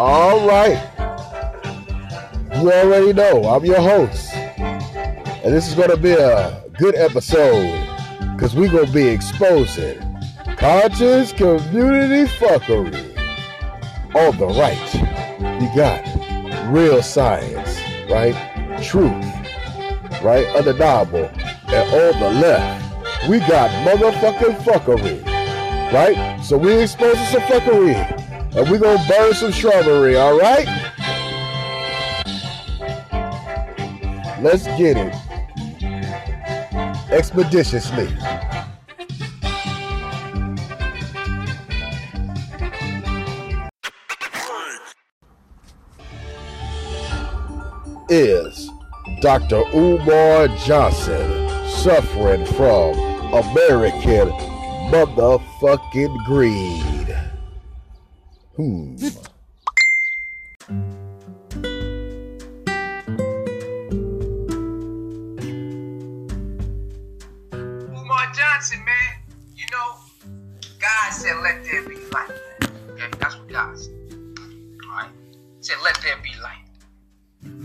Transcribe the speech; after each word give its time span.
All 0.00 0.46
right. 0.46 0.78
You 2.54 2.70
already 2.70 3.12
know 3.12 3.42
I'm 3.42 3.64
your 3.64 3.80
host. 3.80 4.32
And 4.32 5.52
this 5.52 5.66
is 5.66 5.74
going 5.74 5.90
to 5.90 5.96
be 5.96 6.12
a 6.12 6.62
good 6.78 6.94
episode 6.94 7.72
because 8.34 8.54
we're 8.54 8.70
going 8.70 8.86
to 8.86 8.92
be 8.92 9.08
exposing 9.08 9.98
conscious 10.56 11.32
community 11.32 12.30
fuckery. 12.34 12.94
On 14.14 14.38
the 14.38 14.46
right, 14.46 14.94
you 15.60 15.68
got 15.74 16.72
real 16.72 17.02
science, 17.02 17.80
right? 18.08 18.36
Truth, 18.80 19.24
right? 20.22 20.46
Undeniable. 20.54 21.28
And 21.66 22.14
on 22.14 22.20
the 22.20 22.40
left, 22.40 23.28
we 23.28 23.40
got 23.40 23.68
motherfucking 23.84 24.58
fuckery, 24.58 25.24
right? 25.92 26.40
So 26.44 26.56
we 26.56 26.82
exposing 26.82 27.26
some 27.26 27.42
fuckery. 27.42 28.17
And 28.56 28.70
we 28.70 28.78
gonna 28.78 29.04
burn 29.08 29.34
some 29.34 29.52
strawberry, 29.52 30.16
all 30.16 30.38
right? 30.38 30.66
Let's 34.40 34.66
get 34.78 34.96
it. 34.96 35.14
Expeditiously. 37.10 38.08
Is 48.10 48.70
Dr. 49.20 49.64
Umar 49.74 50.48
Johnson 50.64 51.48
suffering 51.68 52.46
from 52.46 52.94
American 53.34 54.30
motherfucking 54.90 56.24
greed? 56.24 57.17
Hmm. 58.58 58.96
Umar 67.94 68.32
Johnson, 68.34 68.84
man. 68.84 69.14
You 69.54 69.64
know, 69.70 69.94
God 70.80 71.12
said, 71.12 71.36
let 71.40 71.62
there 71.62 71.88
be 71.88 71.94
light. 72.10 72.30
Okay, 72.90 73.06
that's 73.20 73.36
what 73.36 73.48
God 73.48 73.78
said. 73.78 73.94
Alright? 74.90 75.10
Said, 75.60 75.76
let 75.84 75.96
there 76.02 76.16
be 76.20 76.30
light. 76.42 76.64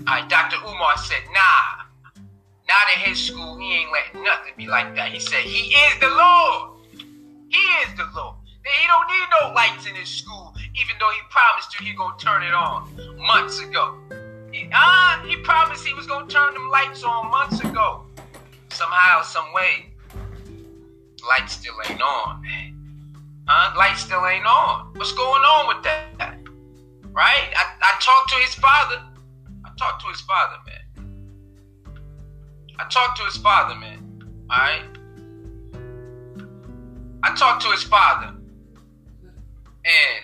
Alright, 0.07 0.30
Dr. 0.30 0.57
Umar 0.57 0.95
said, 0.97 1.23
nah. 1.33 2.22
Not 2.67 2.94
in 2.94 3.09
his 3.09 3.19
school, 3.19 3.57
he 3.57 3.78
ain't 3.78 3.91
letting 3.91 4.23
nothing 4.23 4.53
be 4.57 4.67
like 4.67 4.94
that. 4.94 5.11
He 5.11 5.19
said, 5.19 5.41
he 5.41 5.73
is 5.73 6.00
the 6.00 6.09
Lord. 6.09 6.81
He 7.50 7.57
is 7.57 7.97
the 7.97 8.05
Lord. 8.16 8.35
He 8.63 8.88
don't 8.88 9.07
need 9.07 9.28
no 9.41 9.53
lights 9.53 9.88
in 9.88 9.95
his 9.95 10.07
school, 10.07 10.53
even 10.75 10.95
though 10.99 11.09
he 11.11 11.21
promised 11.29 11.79
you 11.79 11.85
he 11.85 11.93
gonna 11.93 12.16
turn 12.17 12.43
it 12.43 12.53
on 12.53 12.89
months 13.17 13.59
ago. 13.59 13.97
Ah, 14.71 15.21
uh, 15.21 15.27
he 15.27 15.35
promised 15.38 15.85
he 15.85 15.93
was 15.93 16.07
gonna 16.07 16.27
turn 16.27 16.53
them 16.53 16.69
lights 16.69 17.03
on 17.03 17.29
months 17.29 17.59
ago. 17.59 18.05
Somehow, 18.69 19.21
some 19.21 19.45
way, 19.53 19.91
lights 21.27 21.53
still 21.53 21.75
ain't 21.88 22.01
on, 22.01 22.41
man. 22.41 22.73
Huh? 23.45 23.75
Lights 23.77 24.01
still 24.01 24.25
ain't 24.25 24.45
on. 24.45 24.94
What's 24.95 25.11
going 25.13 25.44
on 25.44 25.67
with 25.67 25.83
that? 25.83 26.38
Right? 27.11 27.49
I, 27.55 27.66
I 27.81 27.99
talked 27.99 28.29
to 28.29 28.35
his 28.35 28.55
father. 28.55 29.01
I 29.66 29.69
talked 29.77 30.01
to 30.03 30.07
his 30.07 30.21
father, 30.21 30.57
man. 30.66 30.79
I 32.79 32.88
talked 32.89 33.17
to 33.19 33.23
his 33.25 33.38
father, 33.38 33.75
man. 33.75 34.23
Alright? 34.51 34.83
I 37.23 37.35
talked 37.35 37.62
to 37.63 37.69
his 37.69 37.83
father. 37.83 38.33
And 39.85 40.22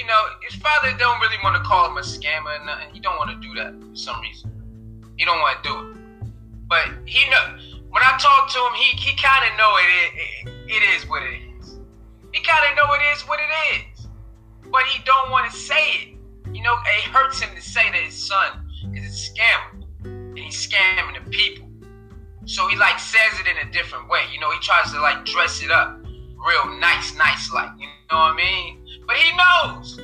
you 0.00 0.06
know, 0.06 0.22
his 0.40 0.56
father 0.56 0.96
don't 0.96 1.20
really 1.20 1.36
want 1.44 1.56
to 1.56 1.62
call 1.62 1.90
him 1.90 1.98
a 1.98 2.00
scammer 2.00 2.58
or 2.58 2.64
nothing. 2.64 2.88
He 2.94 3.00
don't 3.00 3.18
want 3.18 3.30
to 3.30 3.46
do 3.46 3.54
that 3.54 3.76
for 3.78 3.94
some 3.94 4.18
reason. 4.22 4.50
He 5.18 5.26
don't 5.26 5.38
want 5.40 5.62
to 5.62 5.68
do 5.68 5.76
it. 5.76 5.96
But 6.66 6.88
he 7.04 7.28
know 7.28 7.58
when 7.90 8.02
I 8.02 8.16
talk 8.16 8.48
to 8.48 8.58
him, 8.58 8.72
he 8.80 8.96
he 8.96 9.16
kind 9.20 9.44
of 9.50 9.58
know 9.58 9.72
it, 9.76 9.90
it 10.14 10.52
it 10.68 10.82
is 10.96 11.08
what 11.08 11.22
it 11.22 11.36
is. 11.60 11.76
He 12.32 12.40
kind 12.42 12.64
of 12.70 12.76
know 12.76 12.94
it 12.94 13.02
is 13.12 13.22
what 13.28 13.40
it 13.40 13.52
is. 13.76 14.06
But 14.72 14.84
he 14.84 15.02
don't 15.04 15.30
want 15.30 15.50
to 15.50 15.56
say 15.56 15.84
it. 16.00 16.08
You 16.54 16.62
know, 16.62 16.74
it 16.74 17.04
hurts 17.10 17.40
him 17.40 17.54
to 17.54 17.60
say 17.60 17.90
that 17.90 18.00
his 18.00 18.14
son 18.14 18.64
is 18.94 19.04
a 19.04 19.30
scammer 19.32 19.84
and 20.04 20.38
he's 20.38 20.66
scamming 20.66 21.22
the 21.22 21.30
people. 21.30 21.68
So 22.46 22.68
he 22.68 22.76
like 22.76 22.98
says 22.98 23.38
it 23.38 23.46
in 23.46 23.68
a 23.68 23.70
different 23.70 24.08
way. 24.08 24.24
You 24.32 24.40
know, 24.40 24.50
he 24.50 24.58
tries 24.60 24.92
to 24.92 25.00
like 25.00 25.26
dress 25.26 25.62
it 25.62 25.70
up 25.70 26.00
real 26.02 26.78
nice, 26.78 27.14
nice 27.16 27.52
like. 27.52 27.70
You 27.78 27.86
know 28.10 28.16
what 28.16 28.32
I 28.32 28.36
mean? 28.36 28.79
But 29.06 29.16
he 29.16 29.36
knows. 29.36 29.98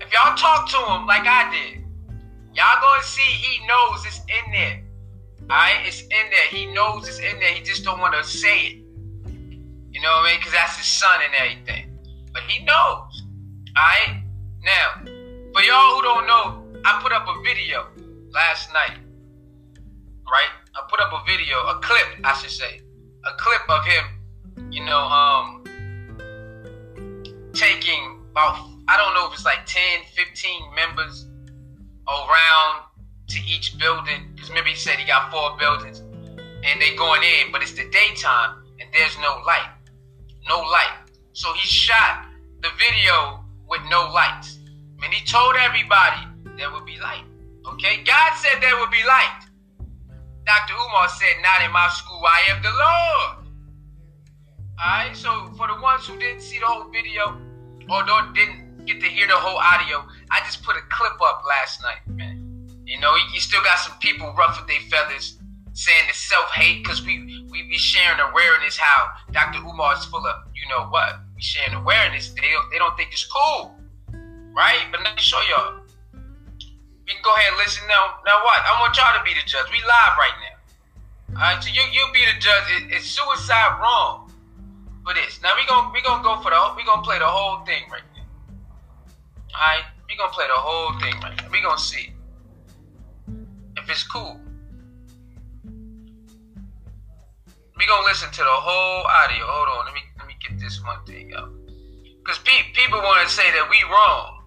If 0.00 0.12
y'all 0.12 0.36
talk 0.36 0.68
to 0.70 0.76
him 0.76 1.06
like 1.06 1.26
I 1.26 1.50
did, 1.50 1.84
y'all 2.54 2.80
gonna 2.80 3.02
see 3.02 3.22
he 3.22 3.66
knows 3.66 4.04
it's 4.06 4.20
in 4.20 4.52
there. 4.52 4.84
Alright, 5.42 5.86
it's 5.86 6.02
in 6.02 6.08
there. 6.08 6.46
He 6.50 6.66
knows 6.72 7.06
it's 7.06 7.18
in 7.18 7.38
there. 7.38 7.52
He 7.52 7.62
just 7.62 7.84
don't 7.84 8.00
want 8.00 8.14
to 8.14 8.24
say 8.24 8.58
it. 8.58 8.76
You 9.90 10.00
know 10.00 10.10
what 10.10 10.26
I 10.26 10.30
mean? 10.30 10.40
Because 10.40 10.52
that's 10.52 10.76
his 10.76 10.86
son 10.86 11.20
and 11.22 11.34
everything. 11.34 11.98
But 12.32 12.42
he 12.48 12.64
knows. 12.64 13.22
Alright? 13.76 14.22
Now, 14.64 15.04
for 15.52 15.62
y'all 15.62 15.96
who 15.96 16.02
don't 16.02 16.26
know, 16.26 16.80
I 16.84 17.00
put 17.02 17.12
up 17.12 17.26
a 17.28 17.42
video 17.42 17.86
last 18.32 18.72
night. 18.72 18.98
Right? 20.24 20.50
I 20.74 20.80
put 20.90 21.00
up 21.00 21.12
a 21.12 21.22
video, 21.26 21.58
a 21.58 21.78
clip, 21.80 22.24
I 22.24 22.34
should 22.34 22.50
say. 22.50 22.80
A 23.24 23.36
clip 23.38 23.62
of 23.68 23.84
him, 23.84 24.72
you 24.72 24.84
know, 24.84 24.98
um, 24.98 25.23
taking 27.54 28.20
about, 28.30 28.68
I 28.88 28.96
don't 28.96 29.14
know 29.14 29.28
if 29.28 29.34
it's 29.34 29.44
like 29.44 29.64
10, 29.66 29.80
15 30.14 30.74
members 30.74 31.26
around 32.08 32.82
to 33.28 33.38
each 33.46 33.78
building. 33.78 34.32
Because 34.34 34.50
maybe 34.50 34.70
he 34.70 34.76
said 34.76 34.96
he 34.96 35.06
got 35.06 35.30
four 35.30 35.56
buildings. 35.56 36.00
And 36.00 36.80
they 36.80 36.96
going 36.96 37.22
in, 37.22 37.52
but 37.52 37.62
it's 37.62 37.72
the 37.72 37.88
daytime 37.90 38.62
and 38.80 38.88
there's 38.92 39.16
no 39.18 39.40
light. 39.46 39.70
No 40.48 40.58
light. 40.58 41.10
So 41.32 41.52
he 41.54 41.66
shot 41.66 42.26
the 42.60 42.70
video 42.78 43.44
with 43.68 43.80
no 43.90 44.10
lights. 44.12 44.58
And 45.02 45.12
he 45.12 45.24
told 45.26 45.56
everybody 45.56 46.26
there 46.56 46.70
would 46.70 46.86
be 46.86 46.98
light. 47.00 47.24
Okay? 47.66 48.02
God 48.04 48.32
said 48.36 48.60
there 48.60 48.78
would 48.80 48.90
be 48.90 49.04
light. 49.06 49.40
Dr. 50.46 50.74
Umar 50.74 51.08
said, 51.08 51.36
Not 51.42 51.64
in 51.64 51.72
my 51.72 51.88
school, 51.88 52.22
I 52.24 52.54
am 52.54 52.62
the 52.62 52.70
Lord. 52.70 53.44
Alright, 54.78 55.16
so 55.16 55.52
for 55.56 55.68
the 55.68 55.80
ones 55.80 56.06
who 56.06 56.18
didn't 56.18 56.40
see 56.40 56.58
the 56.58 56.66
whole 56.66 56.90
video 56.90 57.38
or 57.90 58.32
didn't 58.34 58.86
get 58.86 59.00
to 59.00 59.06
hear 59.06 59.26
the 59.26 59.36
whole 59.36 59.58
audio, 59.58 60.04
I 60.30 60.40
just 60.40 60.62
put 60.62 60.76
a 60.76 60.84
clip 60.90 61.20
up 61.22 61.42
last 61.48 61.82
night, 61.82 62.02
man. 62.08 62.40
You 62.84 63.00
know, 63.00 63.14
you 63.32 63.40
still 63.40 63.62
got 63.62 63.78
some 63.78 63.96
people 63.98 64.32
rough 64.36 64.60
with 64.60 64.68
their 64.68 64.80
feathers 64.90 65.38
saying 65.72 66.04
it's 66.08 66.18
self 66.18 66.50
hate 66.50 66.84
because 66.84 67.04
we, 67.04 67.44
we 67.50 67.62
be 67.68 67.78
sharing 67.78 68.20
awareness 68.20 68.76
how 68.76 69.10
Dr. 69.32 69.58
Umar 69.58 69.94
is 69.94 70.04
full 70.04 70.24
of, 70.26 70.44
you 70.54 70.68
know 70.68 70.86
what? 70.88 71.20
We 71.34 71.42
sharing 71.42 71.74
awareness. 71.74 72.30
They, 72.30 72.52
they 72.70 72.78
don't 72.78 72.96
think 72.96 73.10
it's 73.12 73.26
cool, 73.26 73.74
right? 74.54 74.86
But 74.90 75.02
let 75.02 75.16
me 75.16 75.22
show 75.22 75.40
y'all. 75.50 75.80
We 76.12 77.12
can 77.12 77.22
go 77.22 77.34
ahead 77.34 77.52
and 77.52 77.58
listen 77.58 77.84
now. 77.88 78.16
Now 78.24 78.40
what? 78.44 78.60
I 78.64 78.80
want 78.80 78.96
y'all 78.96 79.12
to 79.18 79.24
be 79.24 79.34
the 79.34 79.44
judge. 79.46 79.66
We 79.72 79.80
live 79.80 80.14
right 80.16 80.36
now. 80.40 80.54
All 81.36 81.54
right, 81.54 81.62
so 81.62 81.68
you 81.68 81.82
you 81.92 82.04
be 82.14 82.24
the 82.24 82.38
judge. 82.38 82.64
It, 82.70 82.96
is 82.96 83.04
suicide 83.04 83.80
wrong 83.82 84.23
for 85.04 85.14
this? 85.14 85.40
Now 85.42 85.52
we 85.54 85.66
gonna 85.66 85.92
we 85.92 86.00
gonna 86.02 86.24
go 86.24 86.40
for 86.40 86.50
the 86.50 86.58
we 86.76 86.84
gonna 86.84 87.02
play 87.02 87.18
the 87.18 87.28
whole 87.28 87.64
thing 87.64 87.84
right 87.92 88.02
now. 88.16 88.24
All 89.54 89.60
right, 89.60 89.84
we 90.08 90.16
gonna 90.16 90.32
play 90.32 90.46
the 90.48 90.56
whole 90.56 90.98
thing 90.98 91.14
right 91.20 91.36
now. 91.36 91.48
We 91.52 91.60
gonna 91.60 91.78
see 91.78 92.12
if 93.76 93.88
it's 93.88 94.02
cool. 94.04 94.40
We 97.76 97.86
gonna 97.86 98.06
listen 98.06 98.30
to 98.32 98.42
the 98.42 98.56
whole 98.66 99.04
audio. 99.04 99.44
Hold 99.44 99.68
on, 99.78 99.84
let 99.84 99.94
me 99.94 100.00
let 100.18 100.26
me 100.26 100.34
get 100.40 100.58
this 100.58 100.82
one 100.82 101.04
thing 101.04 101.34
up. 101.34 101.50
Cause 102.24 102.38
pe- 102.38 102.72
people 102.72 102.98
want 102.98 103.28
to 103.28 103.32
say 103.32 103.44
that 103.52 103.68
we 103.68 103.76
wrong. 103.84 104.40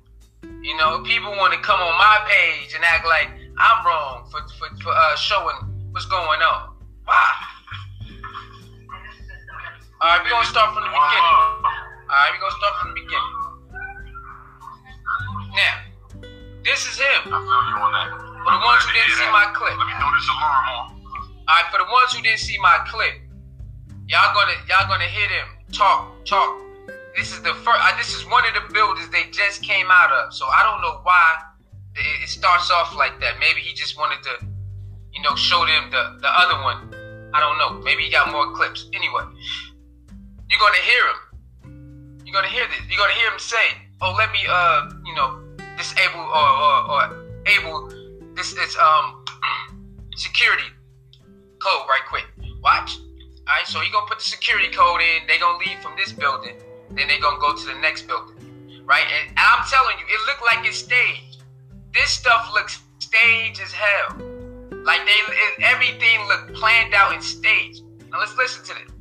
You 0.64 0.76
know, 0.78 1.04
people 1.04 1.30
want 1.38 1.54
to 1.54 1.60
come 1.60 1.80
on 1.80 1.94
my 1.98 2.26
page 2.26 2.74
and 2.74 2.84
act 2.84 3.06
like 3.06 3.30
I'm 3.60 3.86
wrong 3.86 4.28
for 4.32 4.42
for, 4.58 4.76
for 4.82 4.90
uh, 4.90 5.16
showing 5.16 5.56
what's 5.92 6.08
going 6.08 6.42
on. 6.42 6.74
Why? 7.06 7.47
All 9.98 10.10
right, 10.14 10.22
we're 10.22 10.30
gonna 10.30 10.46
start 10.46 10.78
from 10.78 10.86
the 10.86 10.94
beginning. 10.94 11.26
All 11.26 12.14
right, 12.14 12.30
we're 12.30 12.44
gonna 12.46 12.60
start 12.62 12.74
from 12.78 12.88
the 12.94 12.98
beginning. 13.02 13.34
Now, 15.58 15.76
this 16.62 16.86
is 16.86 17.02
him. 17.02 17.34
I 17.34 17.42
feel 17.42 17.62
you 17.66 17.78
on 17.82 17.92
that. 17.98 18.10
For 18.14 18.52
the 18.54 18.62
ones 18.62 18.86
who 18.86 18.94
didn't 18.94 19.18
see 19.18 19.30
my 19.34 19.50
clip. 19.58 19.74
Let 19.74 19.90
me 19.90 19.98
throw 19.98 20.14
this 20.14 20.30
alarm 20.30 20.66
on. 20.70 20.86
All 21.02 21.50
right, 21.50 21.66
for 21.74 21.82
the 21.82 21.90
ones 21.90 22.14
who 22.14 22.22
didn't 22.22 22.46
see 22.46 22.62
my 22.62 22.78
clip, 22.86 23.26
y'all 24.06 24.38
gonna 24.38 24.54
y'all 24.70 24.86
gonna 24.86 25.10
hear 25.10 25.26
him 25.34 25.50
talk 25.74 26.14
talk 26.30 26.62
this 27.18 27.34
is 27.34 27.42
the 27.42 27.58
first. 27.66 27.82
Uh, 27.82 27.98
this 27.98 28.14
is 28.14 28.22
one 28.30 28.46
of 28.46 28.54
the 28.54 28.72
buildings 28.72 29.10
they 29.10 29.26
just 29.34 29.64
came 29.64 29.90
out 29.90 30.14
of. 30.14 30.32
So 30.32 30.46
I 30.46 30.62
don't 30.62 30.80
know 30.86 31.02
why 31.02 31.42
it, 31.98 32.22
it 32.22 32.30
starts 32.30 32.70
off 32.70 32.94
like 32.96 33.20
that. 33.20 33.42
Maybe 33.42 33.62
he 33.62 33.74
just 33.74 33.98
wanted 33.98 34.22
to, 34.30 34.46
you 35.12 35.24
know, 35.24 35.34
show 35.34 35.66
them 35.66 35.90
the 35.90 36.22
the 36.22 36.30
other 36.30 36.62
one. 36.62 36.94
I 37.34 37.42
don't 37.42 37.58
know. 37.58 37.82
Maybe 37.82 38.04
he 38.04 38.12
got 38.12 38.32
more 38.32 38.54
clips. 38.54 38.88
Anyway, 38.94 39.26
you're 40.50 40.60
gonna 40.60 40.84
hear 40.84 41.04
him. 41.12 41.20
you're 42.26 42.34
gonna 42.34 42.48
hear 42.48 42.66
this. 42.68 42.82
You're 42.90 43.00
gonna 43.00 43.14
hear 43.14 43.30
him 43.32 43.40
say, 43.40 43.66
"Oh, 44.02 44.16
let 44.18 44.32
me, 44.32 44.40
uh, 44.48 44.90
you 45.06 45.16
know, 45.16 45.42
disable 45.78 46.22
or 46.22 46.50
or, 46.66 46.76
or 46.92 47.02
able 47.48 47.90
this 48.36 48.54
this 48.54 48.78
um 48.78 49.26
security 50.16 50.70
code 51.60 51.88
right 51.88 52.06
quick. 52.08 52.26
Watch. 52.62 52.98
All 53.48 53.56
right, 53.56 53.66
so 53.66 53.80
he 53.80 53.90
gonna 53.92 54.08
put 54.08 54.20
the 54.20 54.26
security 54.26 54.70
code 54.70 55.00
in. 55.02 55.28
They 55.28 55.40
gonna 55.40 55.58
leave 55.58 55.80
from 55.80 55.94
this 55.96 56.12
building. 56.12 56.56
Then 56.92 57.08
they 57.08 57.20
gonna 57.20 57.40
go 57.40 57.56
to 57.56 57.66
the 57.66 57.76
next 57.76 58.08
building, 58.08 58.36
right? 58.86 59.06
And, 59.08 59.30
and 59.30 59.40
I'm 59.40 59.66
telling 59.68 59.96
you, 60.00 60.06
it 60.08 60.20
looked 60.28 60.44
like 60.44 60.66
it's 60.66 60.78
staged. 60.78 61.44
This 61.94 62.10
stuff 62.12 62.52
looks 62.54 62.80
staged 63.00 63.62
as 63.62 63.72
hell. 63.72 64.18
Like 64.84 65.06
they, 65.06 65.12
it, 65.12 65.64
everything 65.64 66.28
looked 66.28 66.54
planned 66.56 66.94
out 66.94 67.14
and 67.14 67.24
staged. 67.24 67.84
Now 68.12 68.20
let's 68.20 68.36
listen 68.38 68.64
to 68.66 68.74
this. 68.74 68.97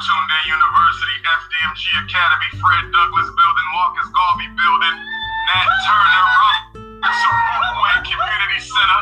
Nephi 0.00 0.08
Tunde 0.08 0.38
University, 0.48 1.16
FDMG 1.24 2.04
Academy, 2.04 2.60
Fred 2.60 2.92
Douglass 2.92 3.28
Building, 3.28 3.68
Marcus 3.74 4.08
Garvey 4.16 4.48
Building, 4.56 4.96
Nat 5.46 5.68
Turner, 5.84 6.26
Community 8.04 8.60
Center. 8.60 9.00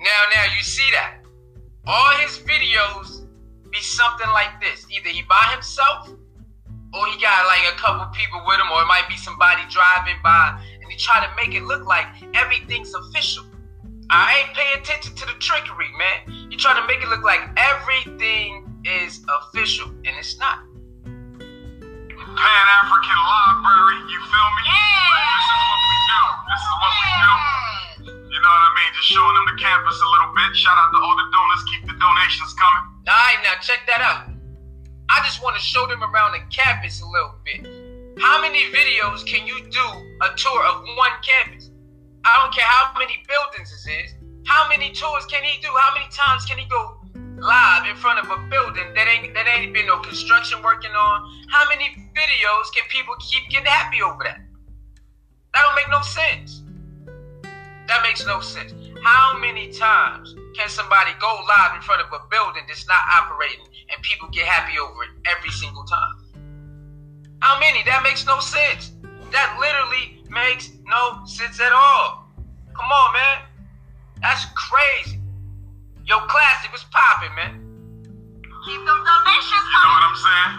Now, 0.00 0.20
now 0.34 0.44
you 0.56 0.62
see 0.62 0.88
that? 0.92 1.18
All 1.86 2.12
his 2.24 2.38
videos 2.38 3.26
be 3.70 3.78
something 3.80 4.28
like 4.30 4.60
this. 4.60 4.86
Either 4.90 5.10
he 5.10 5.22
by 5.22 5.52
himself, 5.52 6.08
or 6.08 7.06
he 7.08 7.20
got 7.20 7.46
like 7.46 7.72
a 7.72 7.76
couple 7.76 8.06
people 8.16 8.40
with 8.46 8.58
him, 8.58 8.70
or 8.72 8.82
it 8.82 8.86
might 8.86 9.08
be 9.08 9.16
somebody 9.16 9.62
driving 9.68 10.16
by, 10.22 10.58
and 10.80 10.90
he 10.90 10.96
try 10.96 11.24
to 11.24 11.30
make 11.36 11.54
it 11.54 11.64
look 11.64 11.86
like 11.86 12.06
everything's 12.34 12.94
official. 12.94 13.44
I 14.10 14.44
ain't 14.44 14.56
pay 14.56 14.80
attention 14.80 15.14
to 15.14 15.26
the 15.26 15.34
trickery, 15.40 15.90
man. 15.98 16.50
You 16.50 16.56
try 16.56 16.78
to 16.78 16.86
make 16.86 17.02
it 17.02 17.08
look 17.08 17.22
like 17.22 17.40
everything 17.56 18.71
is 18.84 19.24
official, 19.28 19.88
and 19.88 20.14
it's 20.18 20.38
not. 20.38 20.58
Pan 21.02 22.66
African 22.80 23.18
Library, 23.18 23.98
you 24.08 24.18
feel 24.24 24.48
me? 24.56 24.62
Yeah. 24.66 25.12
This 25.22 25.46
is 25.52 25.62
what 25.68 25.80
we 25.84 25.98
do. 26.08 26.22
This 26.48 26.62
is 26.62 26.74
what 26.80 26.92
we 26.96 27.08
do. 27.12 27.32
You 28.32 28.40
know 28.40 28.52
what 28.52 28.64
I 28.66 28.72
mean? 28.72 28.90
Just 28.96 29.08
showing 29.12 29.34
them 29.36 29.46
the 29.52 29.58
campus 29.60 29.96
a 30.00 30.08
little 30.08 30.32
bit. 30.34 30.50
Shout 30.56 30.78
out 30.78 30.90
to 30.90 30.98
all 30.98 31.14
the 31.14 31.28
donors. 31.28 31.62
Keep 31.68 31.82
the 31.92 31.96
donations 32.00 32.52
coming. 32.56 32.84
All 33.06 33.14
right, 33.14 33.40
now 33.44 33.54
check 33.60 33.84
that 33.86 34.00
out. 34.00 34.32
I 35.10 35.20
just 35.28 35.42
want 35.42 35.56
to 35.56 35.62
show 35.62 35.86
them 35.86 36.02
around 36.02 36.32
the 36.32 36.42
campus 36.48 37.02
a 37.02 37.06
little 37.06 37.36
bit. 37.44 37.68
How 38.18 38.40
many 38.40 38.64
videos 38.72 39.26
can 39.26 39.46
you 39.46 39.60
do 39.68 39.86
a 40.24 40.32
tour 40.36 40.64
of 40.64 40.82
one 40.96 41.16
campus? 41.20 41.70
I 42.24 42.40
don't 42.40 42.54
care 42.54 42.64
how 42.64 42.96
many 42.98 43.20
buildings 43.28 43.70
this 43.70 43.86
is. 43.86 44.14
How 44.46 44.68
many 44.68 44.90
tours 44.92 45.26
can 45.26 45.42
he 45.44 45.60
do? 45.60 45.68
How 45.68 45.92
many 45.94 46.08
times 46.10 46.44
can 46.46 46.56
he 46.56 46.64
go 46.66 47.01
live 47.42 47.90
in 47.90 47.96
front 47.96 48.22
of 48.22 48.30
a 48.30 48.38
building 48.48 48.94
that 48.94 49.08
ain't 49.08 49.34
that 49.34 49.46
ain't 49.48 49.74
been 49.74 49.86
no 49.86 49.98
construction 49.98 50.62
working 50.62 50.92
on? 50.92 51.46
How 51.50 51.68
many 51.68 51.90
videos 52.14 52.70
can 52.74 52.86
people 52.88 53.14
keep 53.18 53.50
getting 53.50 53.66
happy 53.66 54.00
over 54.00 54.22
that? 54.22 54.40
That 55.52 55.60
don't 55.66 55.74
make 55.74 55.90
no 55.90 56.00
sense. 56.02 56.62
That 57.88 58.00
makes 58.02 58.24
no 58.24 58.40
sense. 58.40 58.72
How 59.02 59.36
many 59.38 59.72
times 59.72 60.34
can 60.54 60.68
somebody 60.68 61.10
go 61.20 61.42
live 61.48 61.74
in 61.74 61.82
front 61.82 62.00
of 62.00 62.06
a 62.12 62.22
building 62.30 62.62
that's 62.68 62.86
not 62.86 63.02
operating 63.10 63.66
and 63.90 64.00
people 64.02 64.28
get 64.28 64.46
happy 64.46 64.78
over 64.78 65.02
it 65.02 65.10
every 65.26 65.50
single 65.50 65.84
time? 65.84 66.14
How 67.40 67.58
many? 67.58 67.82
That 67.82 68.04
makes 68.04 68.24
no 68.24 68.38
sense. 68.38 68.92
That 69.32 69.58
literally 69.58 70.22
makes 70.30 70.70
no 70.86 71.26
sense 71.26 71.60
at 71.60 71.72
all. 71.72 72.28
Come 72.72 72.86
on, 72.86 73.12
man. 73.14 73.38
That's 74.20 74.46
crazy. 74.54 75.21
Yo, 76.12 76.20
classic 76.28 76.70
was 76.70 76.84
popping, 76.92 77.32
man. 77.40 77.56
Keep 78.68 78.84
them 78.84 79.00
donations 79.00 79.64
You 79.64 79.80
know 79.80 79.96
what 79.96 80.04
I'm 80.04 80.18
saying? 80.20 80.52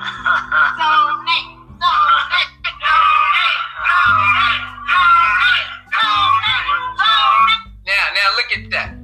Donate, 0.81 1.53
donate, 1.77 2.53
donate, 2.81 3.61
donate, 3.85 4.65
donate, 4.89 5.69
donate, 5.93 6.65
donate. 6.97 7.61
Now, 7.85 8.03
now 8.17 8.27
look 8.33 8.49
at 8.57 8.65
that. 8.73 8.97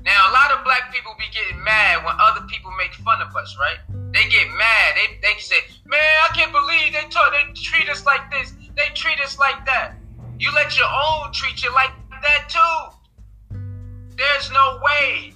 Now, 0.00 0.16
a 0.16 0.32
lot 0.32 0.48
of 0.56 0.64
black 0.64 0.88
people 0.96 1.12
be 1.20 1.28
getting 1.28 1.60
mad 1.62 2.00
when 2.08 2.16
other 2.24 2.40
people 2.48 2.72
make 2.80 2.94
fun 3.04 3.20
of 3.20 3.36
us, 3.36 3.54
right? 3.60 3.76
They 4.16 4.24
get 4.32 4.48
mad. 4.56 4.96
They 4.96 5.20
they 5.20 5.36
say, 5.36 5.60
"Man, 5.84 6.00
I 6.24 6.32
can't 6.32 6.56
believe 6.56 6.96
they 6.96 7.04
talk, 7.12 7.36
they 7.36 7.52
treat 7.52 7.90
us 7.92 8.06
like 8.06 8.24
this. 8.32 8.56
They 8.80 8.88
treat 8.94 9.20
us 9.20 9.38
like 9.38 9.66
that." 9.66 10.00
You 10.40 10.48
let 10.56 10.72
your 10.78 10.88
own 10.88 11.34
treat 11.36 11.62
you 11.62 11.68
like 11.74 11.92
that 12.24 12.48
too. 12.48 12.96
There's 14.16 14.50
no 14.50 14.80
way 14.80 15.35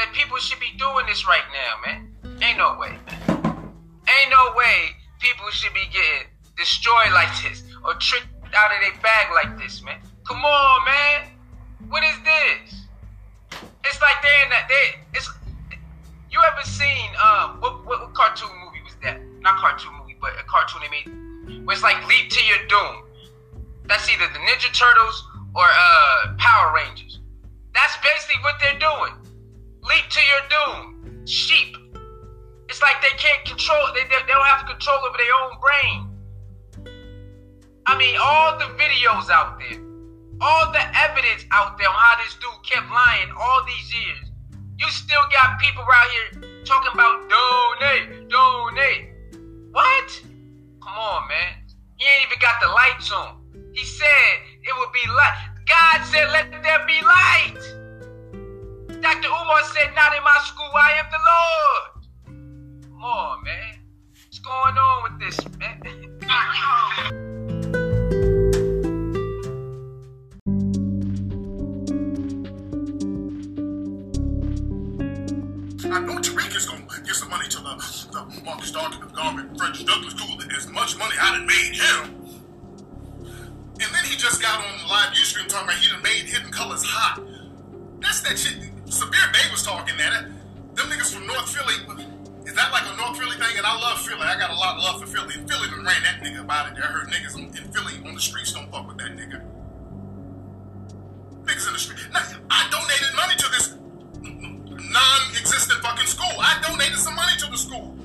that 0.00 0.14
people 0.14 0.38
should 0.38 0.58
be 0.58 0.72
doing 0.78 1.04
this 1.04 1.26
right 1.26 1.44
now, 1.52 1.76
man. 1.84 2.08
Ain't 2.40 2.56
no 2.56 2.76
way. 2.80 2.96
Ain't 3.28 4.30
no 4.30 4.54
way 4.56 4.96
people 5.20 5.44
should 5.50 5.74
be 5.74 5.84
getting 5.92 6.32
destroyed 6.56 7.12
like 7.12 7.28
this 7.42 7.62
or 7.84 7.92
tricked 8.00 8.32
out 8.56 8.72
of 8.72 8.80
their 8.80 8.96
bag 9.02 9.28
like 9.34 9.60
this, 9.60 9.82
man. 9.84 10.00
Come 10.26 10.42
on, 10.42 10.84
man. 10.86 11.39
Videos 39.10 39.30
out 39.30 39.58
there, 39.58 39.78
all 40.40 40.72
the 40.72 40.80
evidence 40.98 41.44
out 41.52 41.78
there 41.78 41.88
on 41.88 41.94
how 41.94 42.16
this 42.22 42.34
dude 42.34 42.50
kept 42.64 42.90
lying 42.90 43.30
all 43.38 43.64
these 43.66 43.94
years. 43.94 44.30
You 44.78 44.88
still 44.88 45.20
got 45.32 45.58
people 45.60 45.82
out 45.82 46.10
here 46.10 46.64
talking 46.64 46.92
about 46.94 47.28
donate, 47.28 48.28
donate. 48.28 49.08
What? 49.72 50.22
Come 50.82 50.96
on, 50.96 51.28
man. 51.28 51.54
He 51.96 52.06
ain't 52.06 52.26
even 52.26 52.38
got 52.40 52.60
the 52.62 52.68
lights 52.68 53.12
on. 53.12 53.36
He 53.74 53.84
said 53.84 54.32
it 54.62 54.74
would 54.78 54.92
be 54.92 55.06
light. 55.08 55.48
God 55.66 56.04
said, 56.06 56.30
let 56.32 56.50
there 56.62 56.86
be 56.86 57.00
light. 57.04 57.60
Dr. 59.02 59.28
Umar 59.28 59.62
said, 59.64 59.94
not 59.94 60.16
in 60.16 60.24
my 60.24 60.38
school, 60.44 60.70
I 60.74 60.92
am 60.98 61.06
the 61.10 61.20
Lord. 61.30 62.06
Come 62.84 63.02
on, 63.04 63.44
man. 63.44 63.80
What's 64.26 64.38
going 64.38 64.78
on 64.78 65.02
with 65.04 65.20
this, 65.20 65.58
man? 65.58 66.16
I 76.00 76.02
know 76.02 76.16
Tariq 76.16 76.56
is 76.56 76.64
gonna 76.64 76.80
give 77.04 77.12
some 77.12 77.28
money 77.28 77.46
to 77.48 77.60
the, 77.60 77.76
the 78.08 78.40
Marcus 78.40 78.70
Garvey 78.70 78.96
Frederick 78.96 79.84
Douglass 79.84 80.16
School. 80.16 80.32
As 80.56 80.66
much 80.72 80.96
money 80.96 81.12
I 81.20 81.36
done 81.36 81.44
made 81.44 81.76
him. 81.76 82.00
And 83.76 83.88
then 83.92 84.04
he 84.08 84.16
just 84.16 84.40
got 84.40 84.64
on 84.64 84.78
the 84.80 84.88
live 84.88 85.12
Ustream 85.12 85.44
talking 85.46 85.68
about 85.68 85.76
he 85.76 85.92
done 85.92 86.00
made 86.00 86.24
Hidden 86.24 86.52
Colors 86.52 86.82
hot. 86.82 87.20
That's 88.00 88.22
that 88.22 88.38
shit. 88.38 88.72
Sabir 88.88 89.28
Bay 89.28 89.44
was 89.52 89.62
talking 89.62 89.94
that. 89.98 90.24
Them 90.72 90.88
niggas 90.88 91.12
from 91.12 91.26
North 91.26 91.52
Philly. 91.52 91.76
Is 92.48 92.56
that 92.56 92.72
like 92.72 92.88
a 92.88 92.96
North 92.96 93.20
Philly 93.20 93.36
thing? 93.36 93.58
And 93.60 93.66
I 93.66 93.76
love 93.76 94.00
Philly. 94.00 94.24
I 94.24 94.40
got 94.40 94.48
a 94.48 94.56
lot 94.56 94.80
of 94.80 94.82
love 94.82 95.04
for 95.04 95.06
Philly. 95.06 95.34
And 95.36 95.44
Philly 95.44 95.68
done 95.68 95.84
ran 95.84 96.00
that 96.00 96.24
nigga 96.24 96.40
about 96.40 96.72
it. 96.72 96.82
I 96.82 96.86
heard 96.88 97.08
niggas 97.12 97.36
in 97.36 97.52
Philly 97.52 98.00
on 98.08 98.14
the 98.14 98.20
streets 98.24 98.54
don't 98.54 98.72
fuck 98.72 98.88
with 98.88 98.96
that 99.04 99.12
nigga. 99.20 99.44
Niggas 101.44 101.66
in 101.68 101.72
the 101.74 101.78
street. 101.78 102.00
Now, 102.10 102.24
I 102.48 102.68
donated 102.72 103.12
money 103.16 103.36
to 103.36 103.48
this 103.52 103.79
non-existent 104.90 105.80
fucking 105.82 106.06
school. 106.06 106.34
I 106.38 106.60
donated 106.66 106.98
some 106.98 107.14
money 107.14 107.32
to 107.38 107.50
the 107.50 107.56
school. 107.56 107.96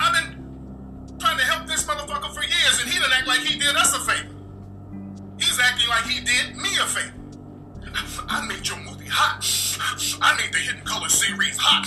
I've 0.00 0.12
been 0.12 1.18
trying 1.18 1.38
to 1.38 1.44
help 1.44 1.66
this 1.66 1.84
motherfucker 1.84 2.34
for 2.34 2.42
years, 2.42 2.80
and 2.80 2.90
he 2.90 2.98
didn't 2.98 3.12
act 3.12 3.26
like 3.26 3.40
he 3.40 3.58
did 3.58 3.74
us 3.76 3.94
a 3.94 4.00
favor. 4.00 4.34
He's 5.38 5.58
acting 5.58 5.88
like 5.88 6.04
he 6.04 6.20
did 6.20 6.56
me 6.56 6.70
a 6.80 6.86
favor. 6.86 7.14
I 8.28 8.44
made 8.46 8.66
your 8.66 8.78
movie 8.78 9.08
hot. 9.08 9.44
I 10.20 10.34
made 10.36 10.52
the 10.52 10.58
Hidden 10.58 10.82
Color 10.84 11.08
series 11.08 11.56
hot. 11.58 11.86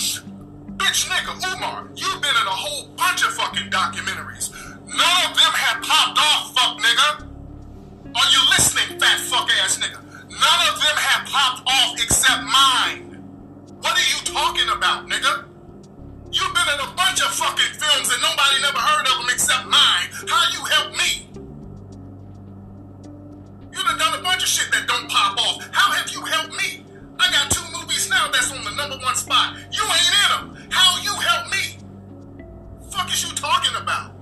Bitch 0.77 1.08
nigga, 1.10 1.56
Umar, 1.56 1.89
you've 1.96 2.22
been 2.22 2.36
in 2.36 2.48
a 2.48 2.58
whole 2.63 2.88
bunch 2.96 3.24
of 3.24 3.34
fucking 3.34 3.70
documentaries. 3.72 4.51
None 4.86 5.18
of 5.25 5.34
them 5.36 5.54
have 5.56 5.82
popped 5.82 6.20
off, 6.20 6.54
fuck 6.54 6.77
nigga. 6.77 7.27
Are 8.15 8.30
you 8.32 8.42
listening, 8.51 9.00
fat 9.00 9.20
fuck 9.20 9.50
ass 9.63 9.80
nigga? 9.80 10.04
None 10.36 10.62
of 10.68 10.75
them 10.80 10.98
have 11.00 11.27
popped 11.27 11.63
off 11.68 11.96
except 12.04 12.44
mine. 12.44 13.24
What 13.80 13.96
are 13.96 14.10
you 14.12 14.20
talking 14.25 14.70
about, 14.70 15.08
nigga? 15.08 15.46
You've 16.32 16.54
been 16.54 16.70
in 16.75 16.80
a 16.84 16.92
bunch 16.96 17.22
of 17.24 17.32
fucking 17.32 17.80
films 17.80 18.12
and 18.12 18.22
nobody 18.22 18.62
never 18.62 18.80
heard 18.80 19.08
of 19.08 19.15
them 19.24 19.30
except 19.32 19.65
mine. 19.68 20.08
How 20.27 20.44
you 20.51 20.62
help 20.65 20.92
me? 20.92 21.30
You 23.72 23.84
done 23.84 23.98
done 23.98 24.20
a 24.20 24.24
bunch 24.24 24.44
of 24.44 24.50
shit 24.50 24.72
that 24.74 24.88
don't 24.88 25.10
pop 25.10 25.39
off. 25.39 25.68
How 25.72 25.92
have 25.92 26.12
you 26.12 26.24
helped 26.25 26.51
me? 26.51 26.84
I 27.20 27.32
got 27.32 27.51
two 27.51 27.63
movies 27.72 28.10
now 28.10 28.30
that's 28.32 28.51
on 28.51 28.63
the 28.63 28.72
number 28.72 28.98
one 29.04 29.15
spot. 29.15 29.56
You 29.72 29.84
ain't 29.84 30.12
in 30.12 30.30
them. 30.56 30.68
How 30.70 31.00
you 31.01 31.13
help 31.15 31.51
me? 31.51 31.80
Fuck 32.92 33.08
is 33.13 33.24
you 33.24 33.30
talking 33.36 33.75
about? 33.82 34.14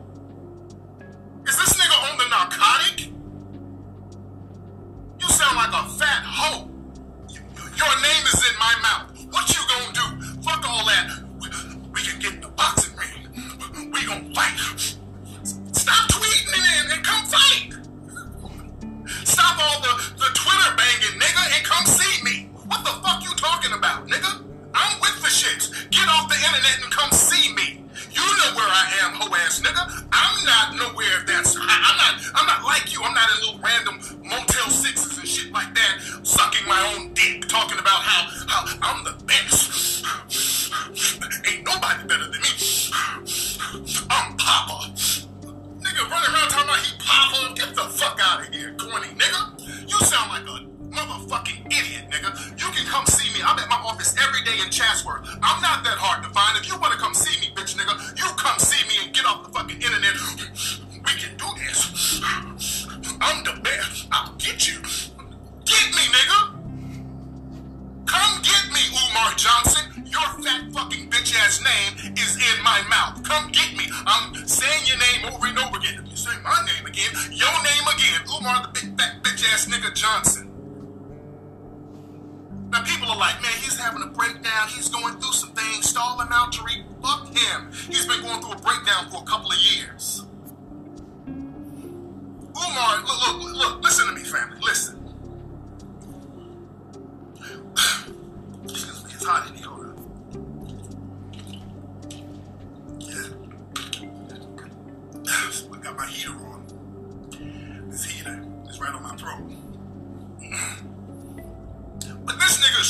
Chatsworth. 54.73 55.21
I'm 55.43 55.61
not 55.61 55.83
that 55.83 56.01
hard 56.01 56.23
to 56.23 56.29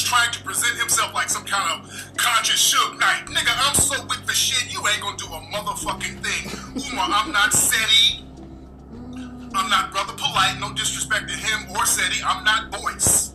trying 0.02 0.32
to 0.32 0.42
present 0.44 0.78
himself 0.80 1.14
like 1.14 1.30
some 1.30 1.44
kind 1.44 1.70
of 1.70 2.16
conscious 2.18 2.74
Suge 2.74 3.00
Knight. 3.00 3.26
Nigga, 3.28 3.54
I'm 3.58 3.76
so 3.76 4.02
with 4.06 4.26
the 4.26 4.34
shit, 4.34 4.74
you 4.74 4.80
ain't 4.88 5.02
gonna 5.02 5.18
do 5.18 5.26
a 5.26 5.42
motherfucking 5.52 6.24
thing. 6.24 6.92
Umar, 6.92 7.10
I'm 7.12 7.32
not 7.32 7.54
SETI. 7.54 8.24
I'm 9.56 9.70
not 9.70 9.92
Brother 9.92 10.14
Polight, 10.14 10.60
no 10.60 10.74
disrespect 10.74 11.28
to 11.28 11.36
him 11.36 11.70
or 11.78 11.86
SETI. 11.86 12.24
I'm 12.26 12.44
not 12.44 12.72
Boyce. 12.72 13.34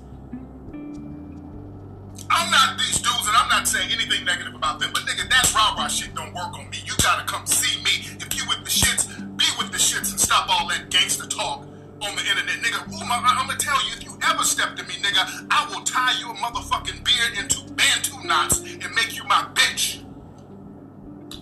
I'm 2.30 2.50
not 2.50 2.78
these 2.78 2.98
dudes, 2.98 3.26
and 3.26 3.36
I'm 3.36 3.48
not 3.48 3.68
saying 3.68 3.90
anything 3.92 4.24
negative 4.24 4.54
about 4.54 4.80
them, 4.80 4.90
but 4.92 5.02
nigga, 5.02 5.28
that 5.30 5.52
rah-rah 5.54 5.88
shit 5.88 6.14
don't 6.14 6.34
work 6.34 6.58
on 6.58 6.68
me. 6.70 6.78
You 6.84 6.94
gotta 7.02 7.24
come 7.24 7.46
see 7.46 7.82
me. 7.82 8.08
If 8.20 8.34
you 8.36 8.42
with 8.48 8.64
the 8.64 8.70
shits, 8.70 9.06
be 9.36 9.44
with 9.58 9.70
the 9.70 9.78
shits 9.78 10.10
and 10.10 10.20
stop 10.20 10.48
all 10.48 10.68
that 10.68 10.90
gangster 10.90 11.26
talk 11.26 11.67
on 12.00 12.14
the 12.14 12.22
internet, 12.22 12.58
nigga. 12.62 12.78
I- 13.10 13.36
I'm 13.38 13.46
gonna 13.46 13.58
tell 13.58 13.80
you, 13.86 13.94
if 13.96 14.04
you 14.04 14.18
ever 14.30 14.44
step 14.44 14.76
to 14.76 14.84
me, 14.84 14.94
nigga, 14.96 15.46
I 15.50 15.66
will 15.68 15.82
tie 15.82 16.18
your 16.18 16.34
motherfucking 16.36 17.04
beard 17.04 17.38
into 17.38 17.60
Bantu 17.72 18.22
knots 18.24 18.58
and 18.60 18.94
make 18.94 19.16
you 19.16 19.24
my 19.24 19.46
bitch. 19.54 20.04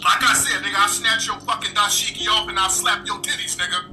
Like 0.03 0.23
I 0.23 0.35
said, 0.35 0.63
nigga, 0.63 0.77
I'll 0.77 0.89
snatch 0.89 1.27
your 1.27 1.39
fucking 1.41 1.75
dashiki 1.75 2.29
off 2.29 2.49
and 2.49 2.59
I'll 2.59 2.71
slap 2.71 3.07
your 3.07 3.19
titties, 3.19 3.57
nigga. 3.57 3.93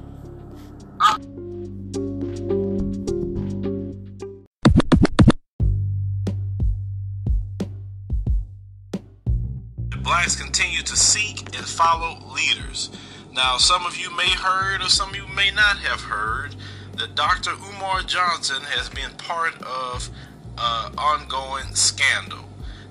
The 9.89 9.98
blacks 9.98 10.36
continue 10.36 10.84
to 10.84 10.96
seek 10.96 11.55
and 11.55 11.65
follow 11.65 12.20
leaders. 12.34 12.89
Now, 13.34 13.58
some 13.58 13.88
of 13.88 13.98
you 13.98 14.16
may 14.16 14.30
heard 14.30 14.82
or 14.82 14.90
some 14.90 15.10
of 15.10 15.16
you 15.16 15.28
may 15.28 15.50
not 15.50 15.80
have 15.80 16.02
heard 16.02 16.56
that 16.98 17.16
Dr. 17.16 17.52
Umar 17.52 18.04
Johnson 18.04 18.62
has 18.63 18.90
been 18.90 19.10
part 19.18 19.60
of 19.63 20.10
an 20.56 20.94
ongoing 21.00 21.74
scandal. 21.74 22.46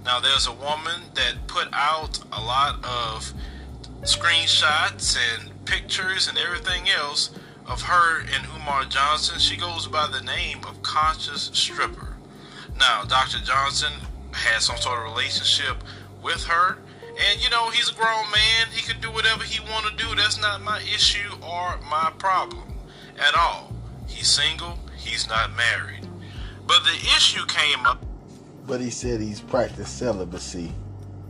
Now, 0.04 0.18
there's 0.18 0.48
a 0.48 0.52
woman 0.52 1.02
that 1.14 1.46
put 1.46 1.68
out 1.72 2.18
a 2.32 2.40
lot 2.40 2.84
of 2.84 3.32
screenshots 4.02 5.16
and 5.16 5.64
pictures 5.64 6.26
and 6.26 6.36
everything 6.36 6.88
else 6.88 7.30
of 7.66 7.82
her 7.82 8.20
and 8.22 8.44
Umar 8.56 8.84
Johnson. 8.86 9.38
She 9.38 9.56
goes 9.56 9.86
by 9.86 10.08
the 10.08 10.22
name 10.22 10.64
of 10.68 10.82
Conscious 10.82 11.50
Stripper. 11.52 12.16
Now, 12.76 13.04
Dr. 13.04 13.38
Johnson 13.38 13.92
had 14.32 14.60
some 14.60 14.76
sort 14.76 14.98
of 14.98 15.04
relationship 15.04 15.84
with 16.20 16.44
her. 16.46 16.78
And 17.18 17.42
you 17.42 17.50
know, 17.50 17.70
he's 17.70 17.90
a 17.90 17.94
grown 17.94 18.30
man. 18.30 18.68
He 18.72 18.82
can 18.82 19.00
do 19.00 19.10
whatever 19.10 19.44
he 19.44 19.60
want 19.70 19.86
to 19.86 20.04
do. 20.04 20.14
That's 20.14 20.40
not 20.40 20.62
my 20.62 20.80
issue 20.80 21.30
or 21.42 21.78
my 21.90 22.12
problem 22.18 22.72
at 23.18 23.34
all. 23.34 23.72
He's 24.08 24.28
single. 24.28 24.78
He's 24.96 25.28
not 25.28 25.50
married. 25.56 26.08
But 26.66 26.84
the 26.84 26.94
issue 27.16 27.44
came 27.46 27.84
up 27.86 28.04
But 28.66 28.80
he 28.80 28.90
said 28.90 29.20
he's 29.20 29.40
practiced 29.40 29.98
celibacy. 29.98 30.72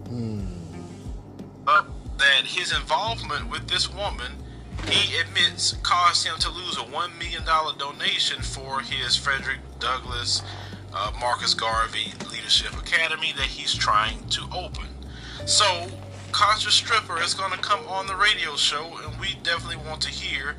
Hmm. 0.08 0.44
up 1.66 1.88
that 2.18 2.44
his 2.44 2.72
involvement 2.72 3.50
with 3.50 3.66
this 3.68 3.92
woman, 3.92 4.32
he 4.88 5.18
admits, 5.18 5.72
caused 5.82 6.26
him 6.26 6.38
to 6.38 6.50
lose 6.50 6.76
a 6.76 6.82
$1 6.82 7.18
million 7.18 7.42
donation 7.78 8.42
for 8.42 8.80
his 8.80 9.16
Frederick 9.16 9.58
Douglass 9.80 10.42
uh, 10.94 11.10
Marcus 11.18 11.54
Garvey 11.54 12.12
Leadership 12.30 12.72
Academy 12.78 13.32
that 13.36 13.46
he's 13.46 13.74
trying 13.74 14.28
to 14.28 14.42
open. 14.54 14.86
So, 15.44 15.88
Conscious 16.30 16.74
Stripper 16.74 17.20
is 17.20 17.34
going 17.34 17.50
to 17.50 17.58
come 17.58 17.86
on 17.88 18.06
the 18.06 18.14
radio 18.14 18.54
show, 18.56 18.98
and 19.04 19.18
we 19.20 19.34
definitely 19.42 19.84
want 19.88 20.00
to 20.02 20.08
hear 20.08 20.56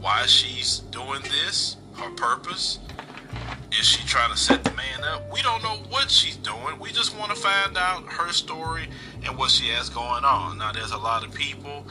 why 0.00 0.26
she's 0.26 0.80
doing 0.90 1.22
this, 1.22 1.76
her 1.94 2.10
purpose, 2.10 2.80
is 3.78 3.86
she 3.86 4.06
trying 4.06 4.30
to 4.30 4.36
set 4.36 4.64
the 4.64 4.72
man 4.72 5.04
up? 5.04 5.32
We 5.32 5.40
don't 5.42 5.62
know 5.62 5.76
what 5.88 6.10
she's 6.10 6.36
doing. 6.36 6.78
We 6.80 6.90
just 6.90 7.16
want 7.16 7.30
to 7.30 7.36
find 7.36 7.76
out 7.76 8.04
her 8.06 8.32
story 8.32 8.88
and 9.24 9.36
what 9.38 9.50
she 9.50 9.68
has 9.68 9.88
going 9.88 10.24
on. 10.24 10.58
Now, 10.58 10.72
there's 10.72 10.92
a 10.92 10.98
lot 10.98 11.24
of 11.24 11.32
people. 11.32 11.86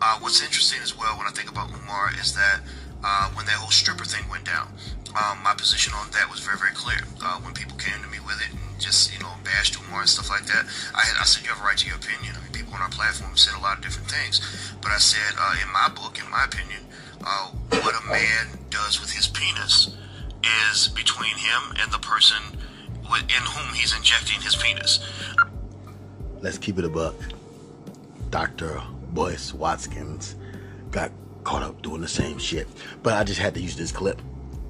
Uh, 0.00 0.18
what's 0.20 0.42
interesting 0.42 0.80
as 0.82 0.96
well 0.96 1.16
when 1.18 1.26
I 1.26 1.30
think 1.30 1.50
about 1.50 1.70
Umar 1.70 2.12
is 2.20 2.34
that 2.34 2.60
uh, 3.04 3.30
when 3.34 3.46
that 3.46 3.56
whole 3.56 3.70
stripper 3.70 4.04
thing 4.04 4.28
went 4.30 4.44
down, 4.44 4.68
um, 5.14 5.42
my 5.42 5.54
position 5.54 5.92
on 5.94 6.10
that 6.12 6.30
was 6.30 6.40
very, 6.40 6.58
very 6.58 6.74
clear. 6.74 7.00
Uh, 7.22 7.38
when 7.40 7.52
people 7.54 7.76
came 7.76 8.00
to 8.02 8.08
me 8.08 8.18
with 8.20 8.40
it 8.40 8.50
and 8.52 8.80
just, 8.80 9.12
you 9.12 9.18
know, 9.18 9.32
bashed 9.44 9.76
Umar 9.82 10.00
and 10.00 10.08
stuff 10.08 10.30
like 10.30 10.46
that, 10.46 10.66
I, 10.94 11.02
had, 11.02 11.16
I 11.20 11.24
said, 11.24 11.42
you 11.42 11.50
have 11.50 11.60
a 11.60 11.64
right 11.64 11.76
to 11.78 11.86
your 11.86 11.96
opinion. 11.96 12.36
I 12.36 12.42
mean, 12.42 12.52
people 12.52 12.74
on 12.74 12.80
our 12.80 12.90
platform 12.90 13.36
said 13.36 13.58
a 13.58 13.62
lot 13.62 13.78
of 13.78 13.82
different 13.82 14.10
things. 14.10 14.40
But 14.80 14.92
I 14.92 14.98
said, 14.98 15.34
uh, 15.38 15.56
in 15.62 15.70
my 15.72 15.88
book, 15.90 16.18
in 16.22 16.30
my 16.30 16.44
opinion, 16.44 16.86
uh, 17.24 17.50
what 17.82 17.94
a 17.94 18.06
man 18.06 18.58
does 18.70 19.00
with 19.00 19.10
his 19.10 19.26
penis 19.26 19.96
is 20.70 20.88
between 20.88 21.36
him 21.36 21.74
and 21.80 21.92
the 21.92 21.98
person 21.98 22.40
in 23.10 23.42
whom 23.42 23.74
he's 23.74 23.94
injecting 23.96 24.40
his 24.40 24.54
penis. 24.56 25.00
let's 26.40 26.58
keep 26.58 26.78
it 26.78 26.84
a 26.84 26.88
buck. 26.88 27.16
Dr. 28.30 28.80
Boyce 29.12 29.52
Watkins 29.52 30.36
got 30.92 31.10
caught 31.44 31.62
up 31.62 31.82
doing 31.82 32.00
the 32.00 32.08
same 32.08 32.38
shit. 32.38 32.68
But 33.02 33.14
I 33.14 33.24
just 33.24 33.40
had 33.40 33.54
to 33.54 33.60
use 33.60 33.76
this 33.76 33.92
clip. 33.92 34.20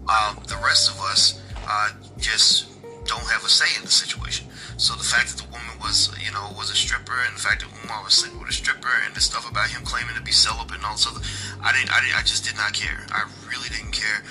um, 0.08 0.38
the 0.48 0.56
rest 0.64 0.90
of 0.90 1.00
us 1.00 1.40
uh, 1.66 1.90
just 2.18 2.66
don't 3.06 3.26
have 3.30 3.44
a 3.44 3.48
say 3.48 3.66
in 3.78 3.84
the 3.84 3.90
situation. 3.90 4.46
So 4.76 4.94
the 4.94 5.04
fact 5.04 5.28
that 5.36 5.44
the 5.44 5.50
woman 5.50 5.76
was, 5.80 6.10
you 6.24 6.32
know, 6.32 6.50
was 6.56 6.70
a 6.70 6.74
stripper, 6.74 7.14
and 7.26 7.36
the 7.36 7.40
fact 7.40 7.60
that 7.62 7.68
Umar 7.84 8.02
was 8.04 8.14
sleeping 8.14 8.40
with 8.40 8.48
a 8.48 8.52
stripper, 8.52 8.88
and 9.04 9.14
the 9.14 9.20
stuff 9.20 9.48
about 9.50 9.68
him 9.70 9.82
claiming 9.84 10.14
to 10.16 10.22
be 10.22 10.32
celibate 10.32 10.76
and 10.76 10.84
all 10.84 10.92
this 10.94 11.06
other, 11.06 11.20
I 11.62 11.72
didn't, 11.72 11.92
I 11.92 12.00
didn't, 12.00 12.16
I 12.16 12.22
just 12.22 12.44
did 12.44 12.56
not 12.56 12.72
care. 12.72 13.06
I 13.12 13.24
really 13.48 13.68
didn't 13.68 13.92
care, 13.92 14.22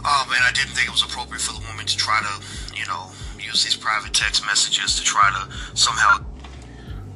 um, 0.00 0.30
and 0.32 0.42
I 0.42 0.50
didn't 0.54 0.72
think 0.74 0.88
it 0.88 0.92
was 0.92 1.02
appropriate 1.04 1.40
for 1.42 1.52
the 1.52 1.60
woman 1.68 1.84
to 1.86 1.96
try 1.96 2.20
to, 2.22 2.34
you 2.78 2.86
know, 2.86 3.10
use 3.38 3.62
these 3.64 3.76
private 3.76 4.14
text 4.14 4.44
messages 4.46 4.96
to 4.96 5.02
try 5.04 5.28
to 5.30 5.76
somehow 5.76 6.18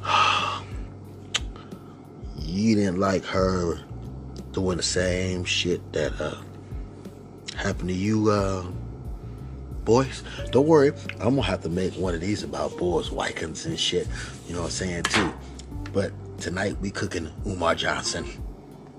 You 2.38 2.74
didn't 2.76 2.98
like 2.98 3.24
her 3.24 3.78
doing 4.58 4.76
the 4.76 4.82
same 4.82 5.44
shit 5.44 5.80
that 5.92 6.20
uh, 6.20 6.34
happened 7.56 7.88
to 7.88 7.94
you, 7.94 8.28
uh, 8.28 8.64
Boyce. 9.84 10.24
Don't 10.50 10.66
worry, 10.66 10.90
I'm 11.20 11.36
gonna 11.36 11.42
have 11.42 11.62
to 11.62 11.68
make 11.68 11.94
one 11.94 12.12
of 12.12 12.20
these 12.20 12.42
about 12.42 12.76
Boyce, 12.76 13.08
Watkins 13.12 13.66
and 13.66 13.78
shit. 13.78 14.08
You 14.48 14.54
know 14.54 14.62
what 14.62 14.66
I'm 14.66 14.72
saying 14.72 15.02
too. 15.04 15.32
But 15.92 16.10
tonight 16.40 16.76
we 16.80 16.90
cooking 16.90 17.30
Umar 17.46 17.76
Johnson. 17.76 18.26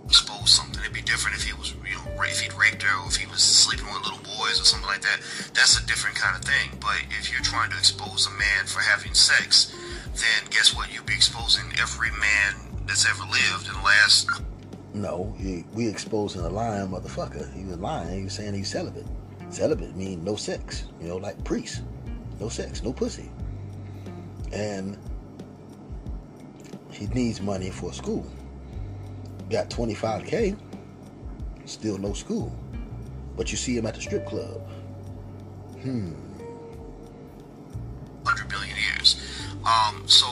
expose 0.05 0.49
something. 0.49 0.79
It'd 0.79 0.93
be 0.93 1.01
different 1.01 1.35
if 1.35 1.43
he 1.43 1.53
was, 1.53 1.73
you 1.85 1.93
know, 1.93 2.23
if 2.23 2.39
he'd 2.39 2.53
raped 2.53 2.81
her 2.83 3.03
or 3.03 3.07
if 3.07 3.17
he 3.17 3.27
was 3.27 3.41
sleeping 3.43 3.85
with 3.87 4.01
little 4.05 4.23
boys 4.39 4.61
or 4.61 4.63
something 4.63 4.87
like 4.87 5.01
that. 5.01 5.19
That's 5.53 5.77
a 5.77 5.85
different 5.85 6.15
kind 6.15 6.37
of 6.37 6.43
thing. 6.43 6.71
But 6.79 7.03
if 7.19 7.31
you're 7.31 7.43
trying 7.43 7.69
to 7.71 7.77
expose 7.77 8.27
a 8.27 8.31
man 8.31 8.65
for 8.65 8.79
having 8.79 9.13
sex, 9.13 9.75
then 10.15 10.49
guess 10.51 10.73
what? 10.73 10.91
You'd 10.91 11.05
be 11.05 11.13
exposing 11.13 11.65
every 11.79 12.11
man 12.11 12.55
that's 12.87 13.05
ever 13.07 13.23
lived 13.29 13.67
in 13.67 13.73
the 13.73 13.83
last. 13.83 14.29
No, 14.93 15.35
he, 15.37 15.63
we 15.73 15.87
exposing 15.87 16.41
a 16.41 16.49
lying 16.49 16.89
motherfucker. 16.89 17.53
He 17.53 17.63
was 17.63 17.77
lying. 17.77 18.17
He 18.17 18.23
was 18.23 18.33
saying 18.33 18.53
he's 18.53 18.71
celibate. 18.71 19.05
Celibate 19.49 19.95
means 19.95 20.23
no 20.25 20.35
sex. 20.35 20.85
You 21.01 21.09
know, 21.09 21.17
like 21.17 21.43
priest. 21.43 21.81
No 22.39 22.49
sex, 22.49 22.83
no 22.83 22.93
pussy. 22.93 23.29
And 24.51 24.97
he 26.91 27.07
needs 27.07 27.41
money 27.41 27.69
for 27.69 27.93
school. 27.93 28.25
Got 29.49 29.69
25k, 29.69 30.57
still 31.65 31.97
no 31.97 32.13
school. 32.13 32.55
But 33.35 33.51
you 33.51 33.57
see 33.57 33.77
him 33.77 33.85
at 33.85 33.95
the 33.95 34.01
strip 34.01 34.25
club. 34.25 34.61
Hmm. 35.81 36.13
hundred 38.25 38.49
billion 38.49 38.75
years. 38.75 39.21
Um, 39.65 40.03
so 40.07 40.27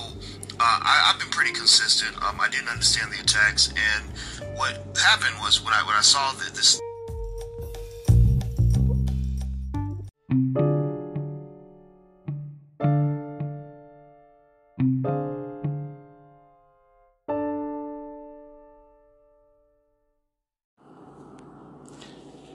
uh, 0.60 0.80
I, 0.84 1.12
I've 1.12 1.20
been 1.20 1.30
pretty 1.30 1.54
consistent. 1.54 2.16
Um, 2.24 2.40
I 2.40 2.50
didn't 2.50 2.70
understand 2.70 3.12
the 3.12 3.20
attacks, 3.20 3.70
and 3.70 4.58
what 4.58 4.74
happened 4.98 5.36
was 5.40 5.64
when 5.64 5.74
I 5.74 5.84
when 5.84 5.96
I 5.96 6.02
saw 6.02 6.32
that 6.34 6.54
this 6.56 6.80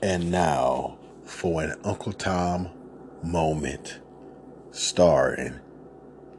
And 0.04 0.32
now 0.32 0.98
for 1.24 1.62
an 1.62 1.80
Uncle 1.84 2.12
Tom 2.12 2.68
moment 3.22 4.00
starring 4.72 5.60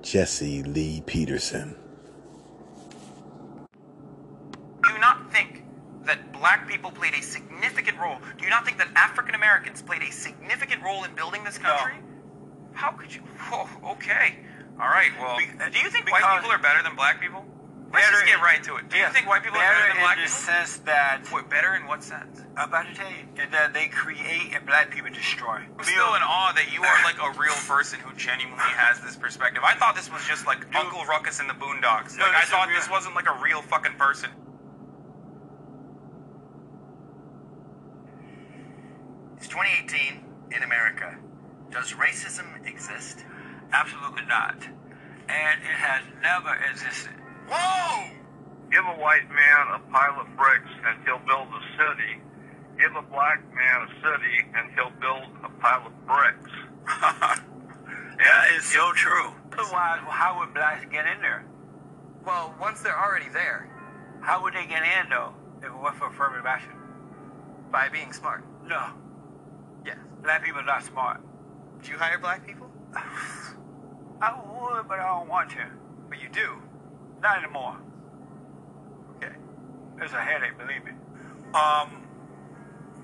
Jesse 0.04 0.62
Lee 0.64 1.02
Peterson. 1.06 1.76
Do 4.84 4.92
you 4.92 5.00
not 5.00 5.32
think 5.32 5.64
that 6.06 6.34
black 6.34 6.68
people 6.68 6.92
played 6.92 7.14
a 7.14 7.22
significant 7.22 7.98
role? 7.98 8.18
Do 8.38 8.44
you 8.44 8.50
not 8.50 8.66
think 8.66 8.78
that 8.80 8.90
African 8.96 9.34
Americans 9.34 9.82
played 9.82 10.04
a 10.04 10.12
significant 10.12 10.84
role 10.84 11.06
in 11.06 11.16
building 11.16 11.46
this 11.46 11.58
country? 11.58 11.96
How 12.74 12.92
could 12.92 13.16
you? 13.16 13.22
Oh, 13.52 13.70
okay. 13.94 14.36
All 14.80 14.88
right. 14.88 15.12
Well, 15.20 15.38
do 15.38 15.80
you 15.80 15.90
think 15.90 16.12
white 16.12 16.24
people 16.36 16.52
are 16.52 16.60
better 16.60 16.84
than 16.84 16.96
black 16.96 17.22
people? 17.22 17.46
Let's 17.94 18.10
just 18.10 18.26
get 18.26 18.42
right 18.42 18.62
to 18.64 18.76
it. 18.76 18.90
Do 18.90 18.98
you 18.98 19.08
think 19.10 19.28
white 19.28 19.44
people 19.44 19.60
are 19.60 19.74
better 19.74 19.94
than 19.94 20.02
black 20.02 20.18
in 20.18 20.24
the 20.24 20.28
people? 20.28 20.44
sense 20.44 20.78
that 20.80 21.22
Wait, 21.32 21.50
better 21.50 21.76
in 21.76 21.86
what 21.88 22.04
sense? 22.04 22.43
I'm 22.56 22.70
about 22.70 22.86
to 22.86 22.94
tell 22.94 23.10
you 23.10 23.26
is 23.44 23.50
that 23.52 23.74
they 23.74 23.88
create 23.88 24.54
and 24.54 24.64
black 24.68 24.92
people 24.92 25.10
destroy. 25.10 25.58
I'm 25.58 25.84
still 25.84 26.14
in 26.14 26.22
awe 26.22 26.54
that 26.56 26.72
you 26.72 26.84
are 26.84 27.04
like 27.04 27.18
a 27.18 27.34
real 27.40 27.56
person 27.68 28.00
who 28.00 28.16
genuinely 28.16 28.60
has 28.78 29.02
this 29.02 29.16
perspective. 29.16 29.64
I 29.66 29.74
thought 29.74 29.96
this 29.96 30.12
was 30.12 30.24
just 30.26 30.46
like 30.46 30.64
Uncle 30.76 31.04
Ruckus 31.06 31.40
in 31.40 31.48
the 31.48 31.56
Boondocks. 31.56 32.16
No, 32.16 32.26
Like 32.26 32.36
I 32.36 32.46
thought 32.46 32.68
real. 32.68 32.78
this 32.80 32.90
wasn't 32.92 33.16
like 33.16 33.26
a 33.28 33.40
real 33.42 33.64
fucking 33.64 33.94
person. 33.98 34.30
It's 39.38 39.48
2018 39.48 40.24
in 40.56 40.64
America. 40.64 41.18
Does 41.72 41.94
racism 41.94 42.46
exist? 42.68 43.26
Absolutely 43.72 44.26
not. 44.28 44.58
And 45.28 45.58
it 45.62 45.74
has 45.82 46.04
never 46.22 46.54
existed. 46.70 47.14
Whoa! 47.50 48.12
Give 48.72 48.86
a 48.86 49.02
white 49.02 49.28
man 49.30 49.74
a 49.74 49.80
pile 49.92 50.22
of 50.22 50.28
bricks 50.38 50.70
and 50.86 51.04
he'll 51.04 51.20
build 51.26 51.48
a 51.50 51.62
city. 51.82 52.22
Give 52.80 52.96
a 52.96 53.02
black 53.02 53.44
man 53.54 53.88
a 53.88 53.88
city 54.02 54.46
and 54.56 54.72
he'll 54.74 54.92
build 55.00 55.30
a 55.44 55.50
pile 55.62 55.88
of 55.88 56.06
bricks. 56.08 56.52
Yeah, 58.20 58.56
it's 58.56 58.72
so 58.72 58.92
true. 58.94 59.32
Otherwise, 59.52 60.00
how 60.08 60.38
would 60.40 60.54
blacks 60.54 60.86
get 60.92 61.06
in 61.08 61.20
there? 61.20 61.44
Well, 62.24 62.54
once 62.62 62.80
they're 62.82 62.98
already 62.98 63.28
there, 63.34 63.68
How 64.22 64.42
would 64.44 64.54
they 64.54 64.66
get 64.68 64.84
in 64.84 65.10
though 65.10 65.34
if 65.60 65.66
it 65.66 65.74
wasn't 65.76 65.98
for 66.00 66.08
affirmative 66.08 66.46
action? 66.46 66.72
by 67.72 67.90
being 67.90 68.14
smart. 68.14 68.46
No, 68.68 68.86
Yes. 69.84 69.98
black 70.22 70.44
people 70.46 70.62
are 70.62 70.66
not 70.66 70.84
smart. 70.84 71.22
Do 71.82 71.92
you 71.92 71.98
hire 71.98 72.20
black 72.20 72.46
people? 72.46 72.70
I 72.96 74.32
would, 74.32 74.88
but 74.88 75.00
I 75.00 75.08
don't 75.18 75.28
want 75.28 75.50
to. 75.52 75.66
But 76.08 76.22
you 76.22 76.30
do. 76.30 76.62
Not 77.22 77.44
anymore. 77.44 77.78
Okay. 79.18 79.34
It's 80.00 80.14
a 80.14 80.22
headache, 80.22 80.56
believe 80.58 80.86
me. 80.86 80.92
Um, 81.56 82.03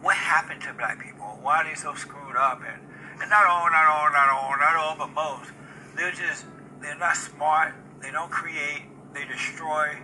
what 0.02 0.16
happened 0.16 0.62
to 0.64 0.74
black 0.74 1.04
people? 1.04 1.40
Why 1.42 1.62
are 1.62 1.68
they 1.68 1.76
so 1.76 1.94
screwed 1.96 2.36
up? 2.36 2.62
And, 2.64 2.80
and 3.22 3.30
not 3.30 3.46
all, 3.48 3.68
not 3.70 3.86
all, 3.88 4.08
not 4.12 4.30
all, 4.32 4.56
not 4.56 4.76
all, 4.76 4.96
but 4.96 5.12
most. 5.12 5.52
They're 5.96 6.16
just, 6.16 6.46
they're 6.82 6.98
not 6.98 7.18
smart. 7.18 7.76
They 8.02 8.12
don't 8.12 8.32
create. 8.32 8.88
They 9.14 9.26
destroy. 9.26 9.98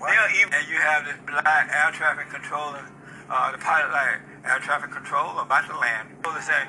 They'll 0.00 0.32
even, 0.40 0.54
and 0.54 0.66
you 0.66 0.80
have 0.80 1.04
this 1.04 1.18
black 1.28 1.68
air 1.70 1.92
traffic 1.92 2.32
controller, 2.32 2.82
uh, 3.28 3.52
the 3.52 3.58
pilot 3.58 3.92
like 3.92 4.18
air 4.42 4.58
traffic 4.58 4.90
control 4.90 5.38
about 5.38 5.68
to 5.68 5.76
land. 5.78 6.10
So 6.24 6.32
they 6.32 6.42
say, 6.42 6.62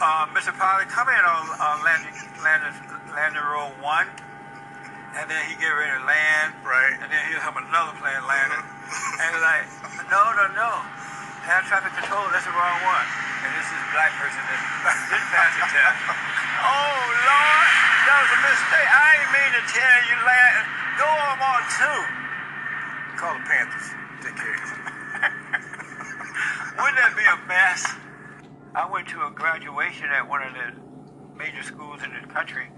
uh, 0.00 0.30
Mr. 0.32 0.56
Pilot, 0.56 0.88
come 0.88 1.08
in 1.10 1.20
on 1.20 1.42
uh, 1.58 1.76
landing, 1.84 2.16
landing, 2.40 2.72
landing 3.12 3.44
row 3.44 3.68
one. 3.82 4.08
And 5.18 5.26
then 5.28 5.42
he 5.50 5.58
get 5.58 5.68
ready 5.68 5.92
to 5.98 6.04
land. 6.06 6.54
Right. 6.62 6.94
And 7.02 7.10
then 7.10 7.20
he'll 7.28 7.42
have 7.42 7.58
another 7.58 7.92
plane 7.98 8.22
landing. 8.24 8.62
and 9.20 9.26
he's 9.34 9.44
like, 9.44 9.66
no, 10.08 10.22
no, 10.38 10.46
no. 10.54 10.97
Air 11.48 11.64
traffic 11.64 11.96
control, 11.96 12.28
that's 12.28 12.44
the 12.44 12.52
wrong 12.52 12.76
one. 12.84 13.08
And 13.40 13.48
this 13.56 13.64
is 13.64 13.80
a 13.80 13.90
black 13.96 14.12
person 14.20 14.36
that 14.36 14.60
didn't 15.08 15.32
pass 15.32 15.48
the 15.56 15.64
test. 15.72 15.96
oh, 16.60 17.00
Lord, 17.24 17.68
that 18.04 18.16
was 18.20 18.32
a 18.36 18.40
mistake. 18.44 18.88
I 18.92 19.04
ain't 19.16 19.32
mean 19.32 19.52
to 19.56 19.64
tell 19.64 19.98
you 20.12 20.16
land. 20.28 20.68
Go 21.00 21.08
on 21.08 21.40
on 21.40 21.64
two. 21.72 22.00
Call 23.16 23.32
the 23.32 23.40
Panthers. 23.48 23.88
Take 24.20 24.36
care 24.36 24.60
of. 24.60 24.68
Wouldn't 26.84 27.00
that 27.00 27.16
be 27.16 27.24
a 27.24 27.40
mess? 27.48 27.96
I 28.76 28.84
went 28.84 29.08
to 29.16 29.24
a 29.24 29.32
graduation 29.32 30.12
at 30.12 30.28
one 30.28 30.44
of 30.44 30.52
the 30.52 30.76
major 31.32 31.64
schools 31.64 32.04
in 32.04 32.12
the 32.12 32.28
country, 32.28 32.68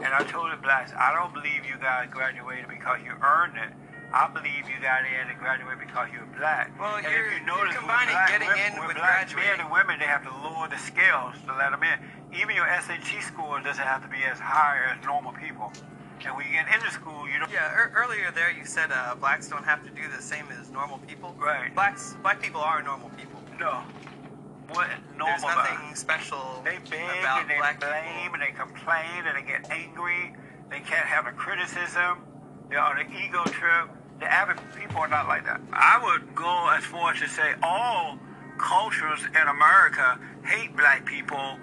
and 0.00 0.08
I 0.08 0.24
told 0.24 0.48
the 0.48 0.56
blacks, 0.56 0.96
I 0.96 1.12
don't 1.12 1.36
believe 1.36 1.68
you 1.68 1.76
guys 1.76 2.08
graduated 2.08 2.72
because 2.72 3.04
you 3.04 3.12
earned 3.20 3.60
it. 3.60 3.76
I 4.14 4.30
believe 4.30 4.70
you 4.70 4.78
got 4.78 5.02
in 5.02 5.26
and 5.26 5.38
graduated 5.42 5.82
because 5.82 6.06
you're 6.14 6.22
black. 6.38 6.70
Well, 6.78 6.94
and 6.94 7.04
you're- 7.04 7.34
if 7.34 7.42
you 7.42 7.50
you're 7.50 7.72
combining 7.74 8.14
black 8.14 8.28
getting 8.30 8.46
women, 8.46 8.72
in 8.72 8.78
with 8.78 8.94
with 8.94 8.96
black 8.96 9.26
graduating. 9.26 9.50
men 9.50 9.60
and 9.66 9.70
women, 9.74 9.98
they 9.98 10.06
have 10.06 10.22
to 10.22 10.30
lower 10.30 10.68
the 10.68 10.78
scales 10.78 11.34
to 11.46 11.52
let 11.52 11.72
them 11.74 11.82
in. 11.82 11.98
Even 12.30 12.54
your 12.54 12.68
SAT 12.70 13.20
score 13.20 13.58
doesn't 13.58 13.82
have 13.82 14.02
to 14.02 14.08
be 14.08 14.22
as 14.22 14.38
high 14.38 14.78
as 14.86 15.04
normal 15.04 15.32
people. 15.32 15.72
And 16.24 16.36
when 16.36 16.46
you 16.46 16.52
get 16.52 16.72
into 16.72 16.90
school, 16.92 17.28
you 17.28 17.40
don't. 17.40 17.50
Yeah, 17.50 17.74
ear 17.74 17.90
earlier 17.94 18.30
there 18.30 18.50
you 18.50 18.64
said 18.64 18.92
uh, 18.92 19.16
blacks 19.16 19.48
don't 19.48 19.64
have 19.64 19.82
to 19.82 19.90
do 19.90 20.08
the 20.08 20.22
same 20.22 20.46
as 20.58 20.70
normal 20.70 20.98
people. 20.98 21.34
Right. 21.36 21.74
Blacks, 21.74 22.14
black 22.22 22.40
people 22.40 22.60
are 22.60 22.82
normal 22.82 23.10
people. 23.18 23.42
No. 23.58 23.82
What 24.70 24.88
normal 25.18 25.26
There's 25.26 25.42
about 25.42 25.70
nothing 25.70 25.94
special 25.96 26.62
They 26.64 26.78
beg 26.88 27.20
about 27.20 27.42
and 27.42 27.50
they 27.50 27.58
black 27.58 27.80
blame 27.80 28.30
people. 28.30 28.34
and 28.34 28.42
they 28.42 28.52
complain 28.56 29.26
and 29.26 29.36
they 29.36 29.42
get 29.42 29.68
angry. 29.70 30.34
They 30.70 30.80
can't 30.80 31.04
have 31.04 31.26
a 31.26 31.32
criticism. 31.32 32.22
They're 32.70 32.80
on 32.80 32.98
an 32.98 33.12
ego 33.12 33.44
trip. 33.44 33.90
The 34.20 34.32
average 34.32 34.58
people 34.76 34.98
are 34.98 35.08
not 35.08 35.26
like 35.28 35.44
that. 35.44 35.60
I 35.72 36.00
would 36.02 36.34
go 36.34 36.70
as 36.70 36.84
far 36.84 37.12
as 37.12 37.20
to 37.20 37.28
say 37.28 37.54
all 37.62 38.18
cultures 38.58 39.20
in 39.28 39.48
America 39.48 40.18
hate 40.44 40.76
black 40.76 41.04
people 41.04 41.58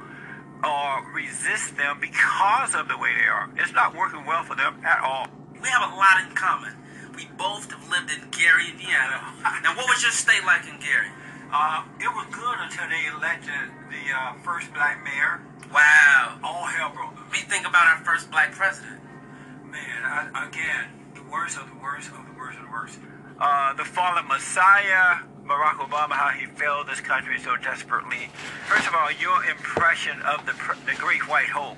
or 0.64 1.12
resist 1.14 1.78
them 1.78 1.98
because 2.00 2.76
of 2.76 2.88
the 2.88 2.98
way 2.98 3.14
they 3.16 3.28
are. 3.28 3.50
It's 3.58 3.74
not 3.74 3.96
working 3.96 4.26
well 4.26 4.44
for 4.44 4.56
them 4.56 4.82
at 4.86 5.02
all. 5.02 5.28
We 5.62 5.70
have 5.70 5.92
a 5.92 5.96
lot 5.96 6.22
in 6.28 6.36
common. 6.36 6.74
We 7.16 7.28
both 7.38 7.72
have 7.72 7.90
lived 7.90 8.12
in 8.12 8.30
Gary, 8.32 8.70
Indiana. 8.70 9.22
Now, 9.64 9.76
what 9.76 9.88
was 9.90 10.02
your 10.02 10.12
state 10.12 10.44
like 10.46 10.68
in 10.68 10.80
Gary? 10.80 11.10
Uh, 11.52 11.84
it 12.00 12.08
was 12.08 12.26
good 12.32 12.58
until 12.62 12.88
they 12.88 13.06
elected 13.14 13.70
the 13.90 14.04
uh, 14.14 14.34
first 14.44 14.74
black 14.74 15.04
mayor. 15.04 15.42
Wow. 15.74 16.40
All 16.44 16.66
hell 16.66 16.92
broke 16.94 17.16
loose. 17.16 17.32
We 17.32 17.40
think 17.40 17.68
about 17.68 17.88
our 17.88 18.04
first 18.06 18.32
black 18.32 18.54
president. 18.54 19.02
Man, 19.70 20.04
I, 20.04 20.48
again, 20.48 21.01
worst 21.32 21.58
of 21.58 21.68
the 21.70 21.80
worst 21.82 22.12
of 22.12 22.18
the 22.28 22.72
worst. 22.72 23.00
Uh, 23.40 23.74
the 23.74 23.86
fallen 23.86 24.28
Messiah, 24.28 25.24
Barack 25.48 25.80
Obama, 25.80 26.12
how 26.12 26.30
he 26.30 26.46
failed 26.46 26.88
this 26.88 27.00
country 27.00 27.40
so 27.40 27.56
desperately. 27.58 28.30
First 28.68 28.88
of 28.88 28.94
all, 28.94 29.10
your 29.14 29.44
impression 29.46 30.22
of 30.24 30.46
the 30.46 30.54
the 30.86 30.96
Great 31.00 31.28
White 31.28 31.50
Hope. 31.50 31.78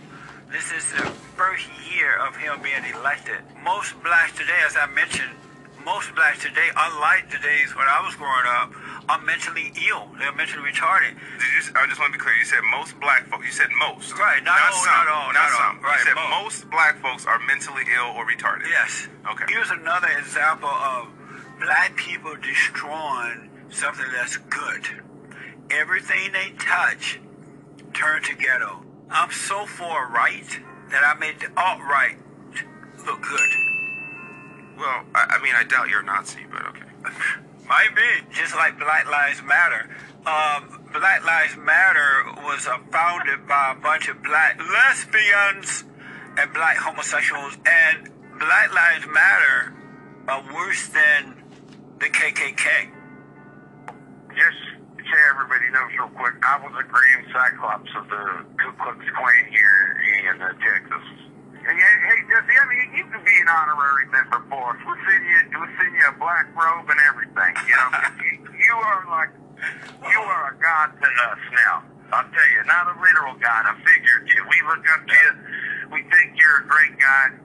This 0.51 0.71
is 0.71 0.91
the 0.91 1.05
first 1.37 1.65
year 1.89 2.17
of 2.17 2.35
him 2.35 2.61
being 2.61 2.83
elected. 2.93 3.41
Most 3.63 3.95
blacks 4.03 4.33
today, 4.37 4.59
as 4.65 4.75
I 4.75 4.85
mentioned, 4.87 5.31
most 5.85 6.13
blacks 6.15 6.41
today, 6.41 6.69
unlike 6.75 7.29
the 7.29 7.37
days 7.39 7.75
when 7.75 7.87
I 7.87 8.01
was 8.05 8.15
growing 8.15 8.47
up, 8.47 8.71
are 9.09 9.21
mentally 9.21 9.71
ill. 9.87 10.07
They're 10.17 10.33
mentally 10.33 10.63
retarded. 10.63 11.15
Did 11.15 11.49
you, 11.55 11.61
I 11.75 11.87
just 11.87 11.99
want 11.99 12.13
to 12.13 12.19
be 12.19 12.23
clear. 12.23 12.35
You 12.35 12.45
said 12.45 12.61
most 12.71 12.99
black 12.99 13.27
folks. 13.27 13.45
You 13.45 13.51
said 13.51 13.67
most. 13.79 14.13
Right, 14.17 14.43
not 14.43 14.59
all, 14.59 14.83
some. 14.83 14.93
not 14.93 15.07
all, 15.07 15.27
Not, 15.27 15.33
not 15.33 15.51
some. 15.51 15.75
Right, 15.83 15.99
you 15.99 16.05
said 16.05 16.15
most. 16.15 16.43
most 16.43 16.71
black 16.71 17.01
folks 17.01 17.25
are 17.25 17.39
mentally 17.45 17.83
ill 17.95 18.15
or 18.15 18.25
retarded. 18.25 18.67
Yes. 18.69 19.07
Okay. 19.29 19.45
Here's 19.49 19.71
another 19.71 20.07
example 20.17 20.69
of 20.69 21.07
black 21.59 21.95
people 21.95 22.35
destroying 22.41 23.49
something 23.69 24.05
that's 24.15 24.37
good. 24.37 24.87
Everything 25.69 26.31
they 26.31 26.53
touch 26.59 27.19
turn 27.93 28.23
to 28.23 28.35
ghetto. 28.35 28.83
I'm 29.09 29.31
so 29.31 29.65
far 29.65 30.09
right 30.09 30.47
that 30.91 31.03
I 31.03 31.19
made 31.19 31.39
the 31.39 31.47
alt 31.59 31.79
right 31.81 32.17
look 33.05 33.21
good. 33.21 33.49
Well, 34.77 35.03
I, 35.15 35.37
I 35.37 35.43
mean, 35.43 35.53
I 35.55 35.63
doubt 35.63 35.89
you're 35.89 36.01
a 36.01 36.05
Nazi, 36.05 36.45
but 36.51 36.65
okay. 36.67 36.89
Might 37.67 37.95
be. 37.95 38.33
Just 38.33 38.55
like 38.55 38.77
Black 38.77 39.09
Lives 39.09 39.41
Matter. 39.43 39.89
Um, 40.25 40.83
Black 40.91 41.25
Lives 41.25 41.57
Matter 41.57 42.23
was 42.43 42.67
uh, 42.67 42.77
founded 42.91 43.47
by 43.47 43.75
a 43.77 43.81
bunch 43.81 44.07
of 44.09 44.21
black 44.23 44.59
lesbians 44.59 45.83
and 46.37 46.53
black 46.53 46.77
homosexuals, 46.77 47.57
and 47.65 48.09
Black 48.39 48.73
Lives 48.73 49.05
Matter 49.07 49.73
are 50.27 50.43
worse 50.53 50.87
than 50.89 51.43
the 51.99 52.05
KKK. 52.05 52.91
Just 54.35 54.57
so 54.97 55.17
everybody 55.29 55.69
knows 55.71 55.91
real 55.97 56.09
quick, 56.09 56.33
I 56.41 56.57
was 56.63 56.73
a 56.79 56.87
Grand 56.87 57.27
Cyclops 57.31 57.91
of 57.97 58.07
the 58.09 58.45
Ku 58.57 58.71
Klux 58.81 58.97
Klan 58.97 59.45
here 59.51 60.31
in 60.31 60.41
uh, 60.41 60.53
Texas. 60.53 61.22
Hey, 61.63 62.19
Jesse, 62.27 62.55
I 62.59 62.65
mean, 62.67 62.91
you 62.91 63.05
can 63.07 63.23
be 63.23 63.35
an 63.39 63.47
honorary 63.47 64.07
member 64.11 64.43
for 64.51 64.75
us. 64.75 64.79
We'll 64.83 64.99
send 65.07 65.23
you, 65.23 65.39
we'll 65.55 65.71
send 65.79 65.95
you 65.95 66.05
a 66.11 66.15
black 66.19 66.51
robe 66.51 66.91
and 66.91 66.99
everything. 67.07 67.55
You 67.71 67.75
know, 67.79 67.89
you, 68.19 68.33
you 68.51 68.75
are 68.75 69.07
like, 69.07 69.31
you 70.03 70.19
are 70.19 70.51
a 70.51 70.55
god 70.59 70.91
to 70.91 71.07
us 71.07 71.39
now. 71.55 71.83
I'll 72.11 72.27
tell 72.27 72.49
you, 72.51 72.61
not 72.67 72.91
a 72.91 72.99
literal 72.99 73.39
god, 73.39 73.63
a 73.71 73.73
figurative. 73.79 74.43
We 74.51 74.59
look 74.67 74.83
up 74.91 75.07
to 75.07 75.15
you. 75.15 75.31
We 75.95 76.03
think 76.11 76.35
you're 76.35 76.59
a 76.61 76.67
great 76.67 76.99
guy. 76.99 77.39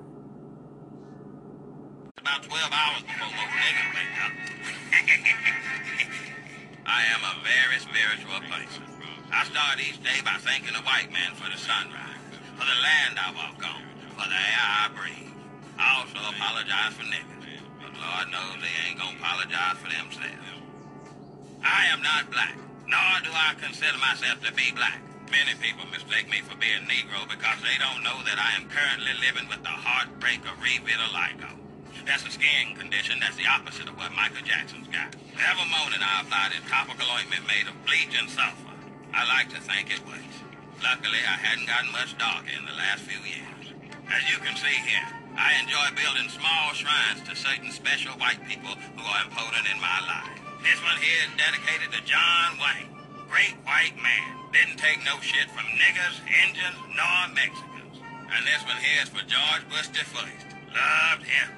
About 2.19 2.43
12 2.43 2.59
hours 2.75 3.03
before 3.07 3.31
most 3.39 3.55
niggas 3.55 3.91
wake 3.95 4.19
up. 4.27 4.33
I 6.87 7.01
am 7.15 7.23
a 7.23 7.35
very 7.47 7.79
spiritual 7.79 8.41
person. 8.51 8.83
I 9.33 9.45
start 9.47 9.79
each 9.79 10.03
day 10.03 10.19
by 10.25 10.37
thanking 10.43 10.75
the 10.75 10.83
white 10.83 11.13
man 11.13 11.39
for 11.39 11.47
the 11.51 11.59
sunrise, 11.59 12.19
for 12.59 12.67
the 12.67 12.79
land 12.83 13.15
I 13.17 13.31
walk 13.33 13.63
on, 13.63 13.83
for 14.19 14.27
the 14.27 14.35
air 14.35 14.67
I 14.83 14.91
breathe. 14.99 15.31
I 15.79 16.03
also 16.03 16.19
apologize 16.19 16.91
for 16.99 17.07
niggas, 17.07 17.47
but 17.79 17.95
Lord 18.03 18.27
knows 18.35 18.59
they 18.59 18.75
ain't 18.91 18.99
gonna 18.99 19.15
apologize 19.15 19.79
for 19.79 19.87
themselves. 19.87 20.59
I 21.63 21.87
am 21.95 22.03
not 22.03 22.27
black, 22.35 22.59
nor 22.91 23.23
do 23.23 23.31
I 23.31 23.55
consider 23.63 23.95
myself 24.03 24.43
to 24.43 24.51
be 24.59 24.75
black. 24.75 24.99
Many 25.31 25.55
people 25.63 25.87
mistake 25.95 26.27
me 26.27 26.43
for 26.43 26.59
being 26.59 26.83
Negro 26.91 27.31
because 27.31 27.63
they 27.63 27.79
don't 27.79 28.03
know 28.03 28.19
that 28.27 28.43
I 28.43 28.59
am 28.59 28.67
currently 28.67 29.15
living 29.23 29.47
with 29.47 29.63
the 29.63 29.71
heartbreak 29.71 30.43
of 30.51 30.59
revitiligo. 30.59 31.55
That's 32.03 32.27
a 32.27 32.33
skin 32.35 32.75
condition 32.75 33.23
that's 33.23 33.39
the 33.39 33.47
opposite 33.47 33.87
of 33.87 33.95
what 33.95 34.11
Michael 34.19 34.43
Jackson's 34.43 34.91
got. 34.91 35.15
Every 35.39 35.69
morning 35.71 36.03
I 36.03 36.27
apply 36.27 36.51
this 36.51 36.67
topical 36.67 37.07
ointment 37.07 37.47
made 37.47 37.71
of 37.71 37.77
bleach 37.87 38.19
and 38.19 38.27
sulfur. 38.27 38.75
I 39.15 39.29
like 39.31 39.55
to 39.55 39.61
think 39.63 39.95
it 39.95 40.03
works. 40.11 40.43
Luckily, 40.83 41.23
I 41.23 41.39
hadn't 41.39 41.71
gotten 41.71 41.93
much 41.93 42.19
darker 42.19 42.51
in 42.51 42.65
the 42.67 42.75
last 42.75 43.07
few 43.07 43.21
years. 43.23 43.58
As 44.09 44.25
you 44.25 44.41
can 44.41 44.57
see 44.57 44.73
here, 44.89 45.05
I 45.37 45.61
enjoy 45.61 45.93
building 45.93 46.33
small 46.33 46.73
shrines 46.73 47.21
to 47.29 47.37
certain 47.37 47.69
special 47.71 48.17
white 48.17 48.41
people 48.49 48.73
who 48.73 49.05
are 49.05 49.23
important 49.29 49.69
in 49.69 49.77
my 49.85 50.01
life. 50.09 50.33
This 50.65 50.81
one 50.81 50.97
here 50.97 51.29
is 51.29 51.33
dedicated 51.37 51.93
to 51.93 52.01
John 52.09 52.57
Wayne, 52.57 52.89
great 53.29 53.61
white 53.69 53.95
man. 54.01 54.49
Didn't 54.49 54.81
take 54.81 55.05
no 55.05 55.21
shit 55.21 55.53
from 55.53 55.69
niggers, 55.77 56.25
Indians, 56.25 56.81
nor 56.97 57.37
Mexicans. 57.37 58.01
And 58.33 58.49
this 58.49 58.65
one 58.65 58.81
here 58.81 59.05
is 59.05 59.13
for 59.13 59.21
George 59.29 59.65
Bush 59.69 59.93
the 59.93 60.01
First. 60.09 60.57
Loved 60.73 61.29
him. 61.29 61.49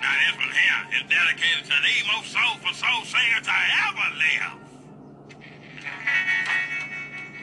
Now 0.00 0.16
this 0.24 0.36
one 0.40 0.52
here 0.56 0.80
is 0.96 1.04
dedicated 1.04 1.68
to 1.68 1.76
the 1.84 1.96
most 2.16 2.32
soulful 2.32 2.72
soul 2.72 3.04
singer 3.04 3.44
to 3.44 3.54
ever 3.92 4.08
live. 4.16 4.56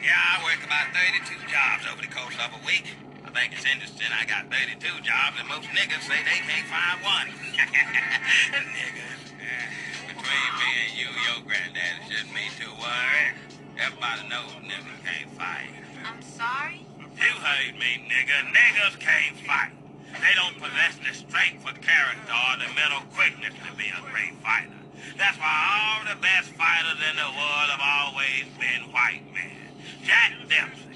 Yeah, 0.02 0.18
I 0.18 0.42
work 0.42 0.58
about 0.66 0.90
32 0.90 1.46
jobs 1.46 1.86
over 1.86 2.02
the 2.02 2.10
course 2.10 2.34
of 2.42 2.58
a 2.58 2.62
week. 2.66 2.90
I 3.32 3.48
think 3.48 3.56
it's 3.56 3.64
interesting 3.64 4.12
I 4.12 4.28
got 4.28 4.44
32 4.52 4.76
jobs 5.00 5.40
and 5.40 5.48
most 5.48 5.64
niggas 5.72 6.04
say 6.04 6.20
they 6.20 6.44
can't 6.44 6.68
find 6.68 7.00
one. 7.00 7.32
niggas. 7.56 9.24
Between 10.12 10.48
me 10.60 10.70
and 10.84 10.92
you, 11.00 11.08
your 11.08 11.40
granddaddy 11.40 12.12
shouldn't 12.12 12.36
be 12.36 12.44
too 12.60 12.68
worried. 12.76 13.32
Everybody 13.80 14.28
knows 14.28 14.52
niggas 14.68 15.00
can't 15.00 15.32
fight. 15.32 15.72
I'm 16.04 16.20
sorry? 16.20 16.84
You 17.00 17.32
heard 17.40 17.72
me, 17.80 18.04
nigga. 18.04 18.36
Niggas 18.52 19.00
can't 19.00 19.40
fight. 19.48 19.72
They 20.12 20.36
don't 20.36 20.60
possess 20.60 21.00
the 21.00 21.16
strength 21.16 21.64
or 21.64 21.72
character 21.80 22.36
or 22.36 22.60
the 22.60 22.68
mental 22.76 23.00
quickness 23.16 23.56
to 23.64 23.72
be 23.80 23.88
a 23.88 24.00
great 24.12 24.36
fighter. 24.44 24.76
That's 25.16 25.40
why 25.40 25.48
all 25.48 26.04
the 26.04 26.20
best 26.20 26.52
fighters 26.52 27.00
in 27.00 27.16
the 27.16 27.32
world 27.32 27.68
have 27.72 27.80
always 27.80 28.44
been 28.60 28.92
white 28.92 29.24
men. 29.32 29.72
Jack 30.04 30.36
Dempsey, 30.52 30.91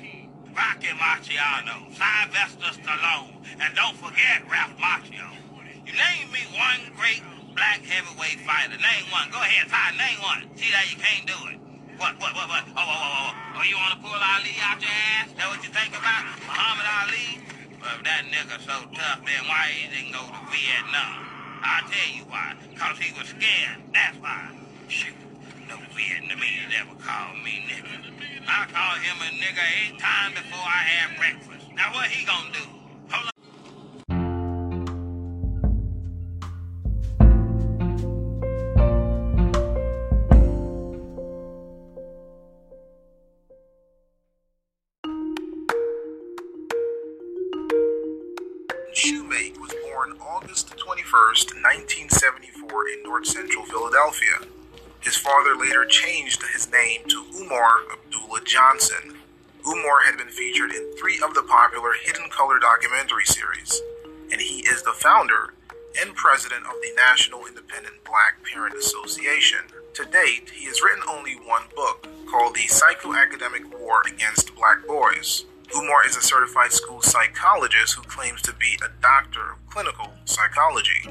Rocky 0.56 0.88
Marciano, 0.96 1.84
Sylvester 1.92 2.72
Stallone, 2.80 3.36
and 3.60 3.76
don't 3.76 3.96
forget 4.00 4.40
Ralph 4.48 4.72
Macchio. 4.80 5.28
You 5.84 5.92
name 5.92 6.32
me 6.32 6.40
one 6.56 6.96
great 6.96 7.20
black 7.52 7.84
heavyweight 7.84 8.40
fighter. 8.40 8.80
Name 8.80 9.06
one. 9.12 9.28
Go 9.28 9.36
ahead, 9.36 9.68
Ty, 9.68 9.92
name 10.00 10.16
one. 10.24 10.48
See 10.56 10.72
that 10.72 10.88
you 10.88 10.96
can't 10.96 11.28
do 11.28 11.36
it. 11.52 11.60
What, 12.00 12.16
what, 12.20 12.32
what, 12.32 12.48
what? 12.48 12.64
Oh, 12.72 12.80
oh, 12.80 12.88
oh, 12.88 12.88
oh. 12.88 13.30
Oh, 13.36 13.60
oh 13.60 13.64
you 13.68 13.76
want 13.76 13.96
to 13.96 14.00
pull 14.00 14.16
Ali 14.16 14.56
out 14.64 14.80
your 14.80 14.96
ass? 15.20 15.28
That 15.36 15.52
what 15.52 15.60
you 15.60 15.68
think 15.68 15.92
about? 15.92 16.24
Muhammad 16.48 16.88
Ali? 17.04 17.44
Well, 17.76 18.00
that 18.08 18.24
nigga 18.32 18.56
so 18.64 18.76
tough, 18.96 19.20
then 19.28 19.42
why 19.44 19.68
he 19.76 19.92
didn't 19.92 20.12
go 20.16 20.24
to 20.24 20.40
Vietnam? 20.48 21.20
I'll 21.60 21.84
tell 21.84 22.10
you 22.16 22.24
why. 22.32 22.56
Cause 22.76 22.96
he 22.96 23.12
was 23.12 23.28
scared. 23.28 23.80
That's 23.92 24.16
why. 24.24 24.56
Shoot. 24.88 25.16
No 25.68 25.76
Vietnamese 25.92 26.72
ever 26.80 26.96
called 26.96 27.44
me 27.44 27.60
nigga. 27.68 28.35
I 28.48 28.66
him 29.00 29.16
a 29.20 29.30
nigga 29.42 29.64
eight 29.82 29.98
times 29.98 30.34
before 30.34 30.58
I 30.58 30.82
breakfast. 31.16 31.66
Now 31.74 31.92
what 31.92 32.08
he 32.08 32.24
gonna 32.24 32.52
do? 32.52 32.60
Shoemake 48.94 49.60
was 49.60 49.74
born 49.84 50.18
August 50.20 50.70
21st, 50.76 51.52
1974, 51.62 52.88
in 52.88 53.02
north 53.02 53.26
central 53.26 53.66
Philadelphia. 53.66 54.55
His 55.06 55.16
father 55.16 55.54
later 55.54 55.84
changed 55.84 56.42
his 56.52 56.68
name 56.72 57.02
to 57.06 57.24
Umar 57.38 57.82
Abdullah 57.92 58.42
Johnson. 58.42 59.14
Umar 59.64 60.00
had 60.04 60.18
been 60.18 60.30
featured 60.30 60.72
in 60.72 60.96
three 60.98 61.20
of 61.24 61.32
the 61.32 61.44
popular 61.44 61.92
Hidden 62.02 62.28
Color 62.30 62.58
documentary 62.58 63.24
series, 63.24 63.80
and 64.32 64.40
he 64.40 64.66
is 64.66 64.82
the 64.82 64.90
founder 64.90 65.54
and 66.02 66.16
president 66.16 66.66
of 66.66 66.72
the 66.82 66.90
National 66.96 67.46
Independent 67.46 68.02
Black 68.04 68.42
Parent 68.52 68.74
Association. 68.74 69.60
To 69.94 70.04
date, 70.06 70.50
he 70.50 70.64
has 70.64 70.82
written 70.82 71.04
only 71.08 71.34
one 71.34 71.62
book 71.76 72.08
called 72.28 72.56
The 72.56 72.66
Psychoacademic 72.66 73.78
War 73.78 74.02
Against 74.08 74.56
Black 74.56 74.84
Boys. 74.88 75.44
Umar 75.76 76.04
is 76.04 76.16
a 76.16 76.20
certified 76.20 76.72
school 76.72 77.00
psychologist 77.00 77.94
who 77.94 78.02
claims 78.02 78.42
to 78.42 78.52
be 78.54 78.76
a 78.84 78.90
doctor 79.00 79.52
of 79.52 79.70
clinical 79.70 80.10
psychology. 80.24 81.08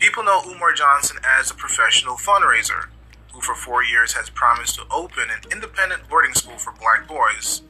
People 0.00 0.24
know 0.24 0.42
Umar 0.44 0.72
Johnson 0.72 1.18
as 1.38 1.52
a 1.52 1.54
professional 1.54 2.16
fundraiser 2.16 2.86
who 3.36 3.42
for 3.42 3.54
four 3.54 3.84
years 3.84 4.14
has 4.14 4.30
promised 4.30 4.76
to 4.76 4.82
open 4.90 5.24
an 5.28 5.52
independent 5.52 6.08
boarding 6.08 6.32
school 6.32 6.56
for 6.56 6.72
black 6.72 7.06
boys, 7.06 7.60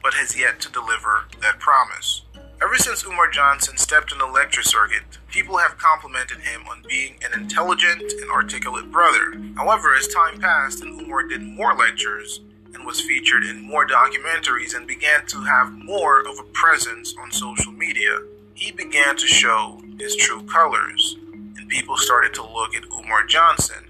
but 0.00 0.14
has 0.14 0.38
yet 0.38 0.60
to 0.60 0.70
deliver 0.70 1.24
that 1.42 1.58
promise. 1.58 2.22
Ever 2.62 2.76
since 2.76 3.04
Umar 3.04 3.28
Johnson 3.28 3.76
stepped 3.76 4.12
in 4.12 4.18
the 4.18 4.26
lecture 4.26 4.62
circuit, 4.62 5.02
people 5.28 5.58
have 5.58 5.78
complimented 5.78 6.38
him 6.38 6.62
on 6.70 6.84
being 6.88 7.18
an 7.24 7.38
intelligent 7.38 8.00
and 8.00 8.30
articulate 8.30 8.92
brother. 8.92 9.34
However, 9.56 9.96
as 9.96 10.06
time 10.06 10.40
passed 10.40 10.80
and 10.80 11.00
Umar 11.02 11.24
did 11.24 11.42
more 11.42 11.74
lectures 11.74 12.40
and 12.72 12.86
was 12.86 13.00
featured 13.00 13.42
in 13.42 13.66
more 13.66 13.84
documentaries 13.84 14.76
and 14.76 14.86
began 14.86 15.26
to 15.26 15.42
have 15.42 15.72
more 15.72 16.20
of 16.20 16.38
a 16.38 16.48
presence 16.52 17.16
on 17.20 17.32
social 17.32 17.72
media, 17.72 18.16
he 18.54 18.70
began 18.70 19.16
to 19.16 19.26
show 19.26 19.82
his 19.98 20.14
true 20.14 20.44
colors, 20.44 21.16
and 21.58 21.68
people 21.68 21.96
started 21.96 22.32
to 22.34 22.42
look 22.44 22.76
at 22.76 22.84
Umar 22.92 23.26
Johnson 23.26 23.85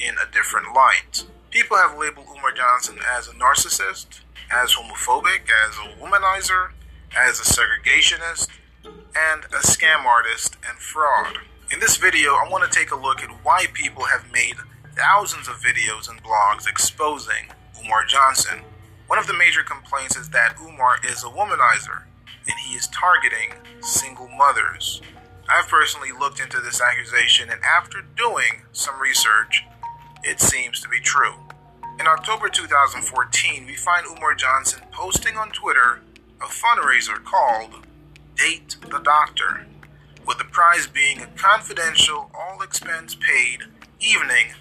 in 0.00 0.14
a 0.16 0.30
different 0.32 0.74
light. 0.74 1.24
People 1.50 1.76
have 1.76 1.98
labeled 1.98 2.26
Umar 2.30 2.52
Johnson 2.52 2.98
as 3.16 3.28
a 3.28 3.32
narcissist, 3.32 4.20
as 4.50 4.74
homophobic, 4.74 5.48
as 5.66 5.76
a 5.76 6.00
womanizer, 6.00 6.70
as 7.16 7.40
a 7.40 7.42
segregationist, 7.42 8.48
and 8.84 9.44
a 9.46 9.64
scam 9.66 10.04
artist 10.04 10.56
and 10.68 10.78
fraud. 10.78 11.38
In 11.72 11.80
this 11.80 11.96
video, 11.96 12.32
I 12.32 12.48
want 12.50 12.70
to 12.70 12.78
take 12.78 12.90
a 12.90 12.96
look 12.96 13.22
at 13.22 13.44
why 13.44 13.66
people 13.72 14.04
have 14.04 14.32
made 14.32 14.56
thousands 14.94 15.48
of 15.48 15.56
videos 15.56 16.08
and 16.08 16.22
blogs 16.22 16.68
exposing 16.68 17.52
Umar 17.82 18.04
Johnson. 18.04 18.60
One 19.06 19.18
of 19.18 19.26
the 19.26 19.34
major 19.34 19.62
complaints 19.62 20.16
is 20.16 20.30
that 20.30 20.56
Umar 20.60 20.98
is 21.04 21.24
a 21.24 21.28
womanizer 21.28 22.02
and 22.46 22.56
he 22.66 22.74
is 22.74 22.86
targeting 22.88 23.52
single 23.80 24.28
mothers. 24.28 25.02
I've 25.48 25.68
personally 25.68 26.12
looked 26.12 26.40
into 26.40 26.60
this 26.60 26.80
accusation, 26.80 27.48
and 27.50 27.62
after 27.64 28.02
doing 28.16 28.62
some 28.72 29.00
research, 29.00 29.64
it 30.22 30.40
seems 30.40 30.80
to 30.80 30.88
be 30.88 31.00
true. 31.00 31.34
In 32.00 32.06
October 32.06 32.48
2014, 32.48 33.66
we 33.66 33.74
find 33.74 34.06
Umar 34.06 34.34
Johnson 34.34 34.82
posting 34.92 35.36
on 35.36 35.50
Twitter 35.50 36.00
a 36.40 36.46
fundraiser 36.46 37.22
called 37.24 37.86
Date 38.36 38.76
the 38.88 39.00
Doctor, 39.00 39.66
with 40.26 40.38
the 40.38 40.44
prize 40.44 40.86
being 40.86 41.20
a 41.20 41.26
confidential, 41.26 42.30
all 42.34 42.62
expense 42.62 43.16
paid 43.16 43.62
evening 44.00 44.54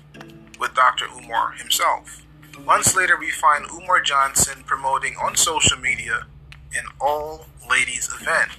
with 0.60 0.74
Dr. 0.74 1.06
Umar 1.06 1.52
himself. 1.52 2.26
Months 2.66 2.96
later, 2.96 3.16
we 3.18 3.30
find 3.30 3.66
Umar 3.72 4.02
Johnson 4.02 4.64
promoting 4.66 5.16
on 5.22 5.36
social 5.36 5.78
media 5.78 6.26
an 6.76 6.86
all 7.00 7.46
ladies 7.70 8.10
event, 8.20 8.50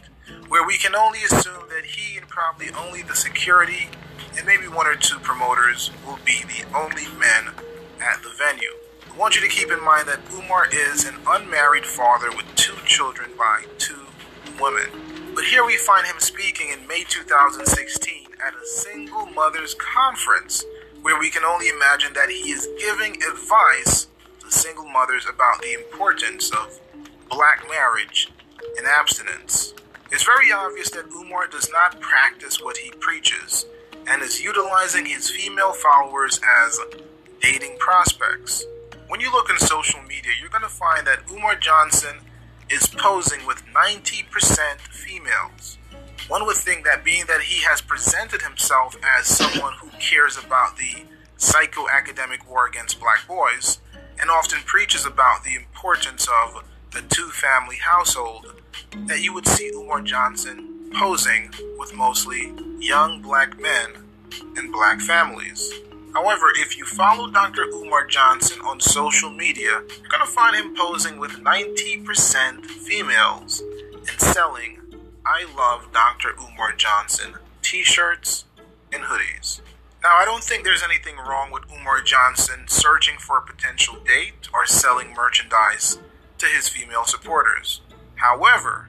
where 0.48 0.64
we 0.64 0.78
can 0.78 0.94
only 0.94 1.18
assume 1.24 1.64
that 1.68 1.84
he 1.84 2.16
and 2.16 2.28
probably 2.28 2.70
only 2.70 3.02
the 3.02 3.16
security 3.16 3.88
and 4.38 4.46
maybe 4.46 4.68
one 4.68 4.86
or 4.86 4.94
two 4.94 5.18
promoters 5.18 5.90
will 6.06 6.18
be 6.24 6.44
the 6.44 6.64
only 6.74 7.06
men 7.18 7.52
at 8.00 8.22
the 8.22 8.30
venue. 8.38 8.70
I 9.12 9.16
want 9.18 9.34
you 9.34 9.40
to 9.42 9.48
keep 9.48 9.72
in 9.72 9.84
mind 9.84 10.06
that 10.06 10.20
Umar 10.32 10.68
is 10.72 11.04
an 11.04 11.16
unmarried 11.26 11.84
father 11.84 12.30
with 12.30 12.46
two 12.54 12.76
children 12.86 13.30
by 13.36 13.64
two 13.78 14.06
women. 14.60 15.34
But 15.34 15.44
here 15.44 15.66
we 15.66 15.76
find 15.76 16.06
him 16.06 16.20
speaking 16.20 16.70
in 16.70 16.86
May 16.86 17.02
2016 17.02 18.26
at 18.46 18.54
a 18.54 18.66
single 18.66 19.26
mothers 19.26 19.74
conference 19.74 20.64
where 21.02 21.18
we 21.18 21.30
can 21.30 21.44
only 21.44 21.68
imagine 21.68 22.12
that 22.14 22.28
he 22.28 22.50
is 22.50 22.68
giving 22.78 23.20
advice 23.22 24.06
to 24.40 24.50
single 24.52 24.86
mothers 24.88 25.26
about 25.26 25.60
the 25.62 25.74
importance 25.74 26.50
of 26.52 26.78
black 27.28 27.64
marriage 27.68 28.28
and 28.76 28.86
abstinence. 28.86 29.74
It's 30.12 30.24
very 30.24 30.52
obvious 30.52 30.90
that 30.90 31.06
Umar 31.12 31.48
does 31.48 31.68
not 31.72 32.00
practice 32.00 32.60
what 32.60 32.76
he 32.76 32.90
preaches 33.00 33.66
and 34.06 34.22
is 34.22 34.40
utilizing 34.40 35.06
his 35.06 35.30
female 35.30 35.72
followers 35.72 36.40
as 36.66 36.80
dating 37.40 37.76
prospects. 37.78 38.64
When 39.08 39.20
you 39.20 39.32
look 39.32 39.50
in 39.50 39.58
social 39.58 40.02
media, 40.02 40.32
you're 40.40 40.50
going 40.50 40.62
to 40.62 40.68
find 40.68 41.06
that 41.06 41.30
Umar 41.30 41.56
Johnson 41.56 42.16
is 42.70 42.86
posing 42.86 43.46
with 43.46 43.64
90% 43.66 44.78
females. 44.90 45.78
One 46.28 46.44
would 46.44 46.56
think 46.56 46.84
that 46.84 47.04
being 47.04 47.24
that 47.26 47.40
he 47.40 47.62
has 47.62 47.80
presented 47.80 48.42
himself 48.42 48.96
as 49.02 49.26
someone 49.26 49.72
who 49.80 49.88
cares 49.98 50.36
about 50.36 50.76
the 50.76 51.04
psychoacademic 51.38 52.46
war 52.46 52.66
against 52.66 53.00
black 53.00 53.26
boys 53.26 53.78
and 54.20 54.30
often 54.30 54.58
preaches 54.66 55.06
about 55.06 55.44
the 55.44 55.54
importance 55.54 56.28
of 56.44 56.64
the 56.92 57.02
two 57.08 57.28
family 57.30 57.76
household, 57.76 58.60
that 59.06 59.22
you 59.22 59.32
would 59.32 59.46
see 59.46 59.70
Umar 59.74 60.02
Johnson 60.02 60.90
posing 60.94 61.50
with 61.78 61.94
mostly 61.94 62.52
young 62.80 63.20
black 63.20 63.60
men 63.60 63.90
and 64.56 64.72
black 64.72 65.00
families. 65.00 65.72
However, 66.14 66.46
if 66.56 66.76
you 66.76 66.84
follow 66.84 67.30
Dr. 67.30 67.62
Umar 67.64 68.06
Johnson 68.06 68.60
on 68.62 68.80
social 68.80 69.30
media, 69.30 69.70
you're 69.70 70.08
going 70.08 70.24
to 70.24 70.26
find 70.26 70.56
him 70.56 70.74
posing 70.76 71.18
with 71.18 71.32
90% 71.32 72.64
females 72.64 73.62
and 73.94 74.20
selling 74.20 74.78
I 75.24 75.44
Love 75.56 75.92
Dr. 75.92 76.30
Umar 76.40 76.72
Johnson 76.74 77.34
t 77.62 77.84
shirts 77.84 78.44
and 78.92 79.04
hoodies. 79.04 79.60
Now, 80.02 80.16
I 80.16 80.24
don't 80.24 80.42
think 80.42 80.64
there's 80.64 80.82
anything 80.82 81.16
wrong 81.16 81.50
with 81.50 81.64
Umar 81.70 82.00
Johnson 82.02 82.66
searching 82.66 83.18
for 83.18 83.36
a 83.36 83.42
potential 83.42 83.96
date 84.06 84.48
or 84.54 84.64
selling 84.64 85.12
merchandise 85.12 85.98
to 86.38 86.46
his 86.46 86.68
female 86.68 87.04
supporters. 87.04 87.82
However, 88.14 88.87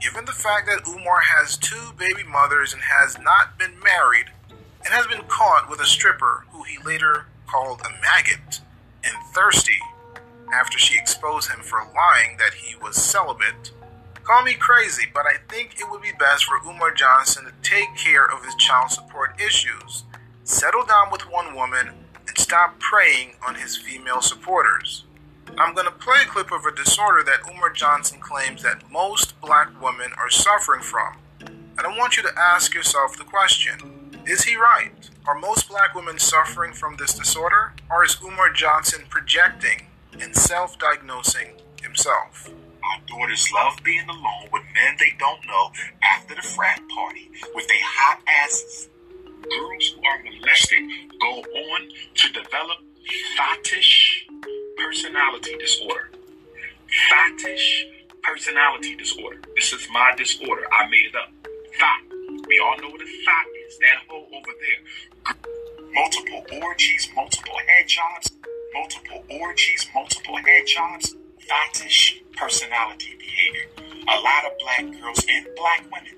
given 0.00 0.24
the 0.24 0.32
fact 0.32 0.66
that 0.66 0.86
Umar 0.88 1.20
has 1.20 1.56
two 1.56 1.92
baby 1.98 2.22
mothers 2.22 2.72
and 2.72 2.82
has 2.82 3.18
not 3.18 3.58
been 3.58 3.78
married, 3.80 4.26
and 4.84 4.94
has 4.94 5.06
been 5.06 5.24
caught 5.28 5.68
with 5.68 5.80
a 5.80 5.86
stripper 5.86 6.44
who 6.50 6.62
he 6.62 6.78
later 6.84 7.26
called 7.46 7.80
a 7.80 7.90
maggot 8.00 8.60
and 9.04 9.16
thirsty 9.34 9.80
after 10.52 10.78
she 10.78 10.96
exposed 10.96 11.50
him 11.50 11.60
for 11.60 11.78
lying 11.94 12.36
that 12.38 12.54
he 12.54 12.76
was 12.76 12.96
celibate. 12.96 13.72
Call 14.22 14.42
me 14.42 14.54
crazy, 14.54 15.06
but 15.12 15.26
I 15.26 15.36
think 15.48 15.78
it 15.78 15.90
would 15.90 16.02
be 16.02 16.12
best 16.18 16.44
for 16.44 16.58
Umar 16.68 16.92
Johnson 16.92 17.44
to 17.44 17.52
take 17.62 17.96
care 17.96 18.26
of 18.26 18.44
his 18.44 18.54
child 18.56 18.90
support 18.90 19.40
issues, 19.40 20.04
settle 20.44 20.84
down 20.84 21.10
with 21.10 21.30
one 21.30 21.54
woman, 21.54 21.90
and 22.26 22.38
stop 22.38 22.78
preying 22.78 23.34
on 23.46 23.54
his 23.54 23.76
female 23.76 24.20
supporters. 24.20 25.05
I'm 25.58 25.74
going 25.74 25.86
to 25.86 25.92
play 25.92 26.18
a 26.22 26.28
clip 26.28 26.52
of 26.52 26.66
a 26.66 26.74
disorder 26.74 27.22
that 27.24 27.50
Umar 27.50 27.70
Johnson 27.70 28.20
claims 28.20 28.62
that 28.62 28.90
most 28.90 29.40
black 29.40 29.68
women 29.80 30.10
are 30.18 30.28
suffering 30.28 30.82
from. 30.82 31.16
And 31.40 31.80
I 31.80 31.96
want 31.96 32.16
you 32.16 32.22
to 32.24 32.38
ask 32.38 32.74
yourself 32.74 33.16
the 33.16 33.24
question 33.24 34.12
is 34.26 34.42
he 34.42 34.56
right? 34.56 34.92
Are 35.26 35.38
most 35.38 35.68
black 35.68 35.94
women 35.94 36.18
suffering 36.18 36.72
from 36.72 36.96
this 36.96 37.14
disorder? 37.14 37.74
Or 37.88 38.04
is 38.04 38.16
Umar 38.22 38.52
Johnson 38.52 39.04
projecting 39.08 39.86
and 40.20 40.34
self 40.34 40.78
diagnosing 40.78 41.52
himself? 41.80 42.50
Our 42.82 43.00
daughters 43.06 43.48
love 43.54 43.78
being 43.84 44.08
alone 44.08 44.48
with 44.52 44.62
men 44.74 44.96
they 44.98 45.14
don't 45.18 45.46
know 45.46 45.70
after 46.02 46.34
the 46.34 46.42
frat 46.42 46.80
party 46.94 47.30
with 47.54 47.68
their 47.68 47.78
hot 47.82 48.20
asses. 48.44 48.88
Girls 49.48 49.94
who 49.94 50.04
are 50.04 50.22
molested 50.24 50.80
go 51.20 51.30
on 51.38 51.88
to 52.14 52.32
develop 52.32 52.78
fetish 53.36 54.26
personality 54.76 55.56
disorder. 55.58 56.10
Fattish 57.10 57.84
personality 58.22 58.96
disorder. 58.96 59.40
This 59.54 59.72
is 59.72 59.86
my 59.92 60.12
disorder. 60.16 60.62
I 60.72 60.86
made 60.88 61.06
it 61.06 61.16
up. 61.16 61.30
Thought. 61.78 62.02
We 62.46 62.60
all 62.60 62.76
know 62.78 62.90
what 62.90 63.00
a 63.00 63.06
fat 63.24 63.46
is. 63.66 63.78
That 63.78 63.98
hole 64.08 64.28
over 64.32 64.52
there. 64.60 65.34
Multiple 65.92 66.44
orgies, 66.62 67.08
multiple 67.14 67.56
head 67.66 67.88
jobs, 67.88 68.30
multiple 68.74 69.24
orgies, 69.40 69.88
multiple 69.94 70.36
head 70.36 70.66
jobs. 70.66 71.14
Fetish 71.40 72.22
personality 72.36 73.16
behavior. 73.18 73.66
A 74.08 74.20
lot 74.20 74.44
of 74.46 74.52
black 74.58 75.00
girls 75.00 75.24
and 75.28 75.46
black 75.56 75.84
women. 75.84 76.14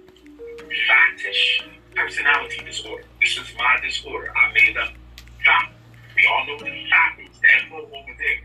Fattish 0.88 1.62
personality 1.94 2.64
disorder. 2.64 3.04
This 3.20 3.36
is 3.38 3.46
my 3.56 3.78
disorder. 3.82 4.32
I 4.36 4.52
made 4.52 4.76
up. 4.76 4.92
Thought. 5.44 5.72
We 6.16 6.26
all 6.26 6.46
know 6.46 6.54
what 6.54 6.66
a 6.66 6.86
thought 6.90 7.27
is. 7.48 7.62
That 7.62 7.70
hole 7.70 7.86
over 7.94 8.14
there. 8.18 8.38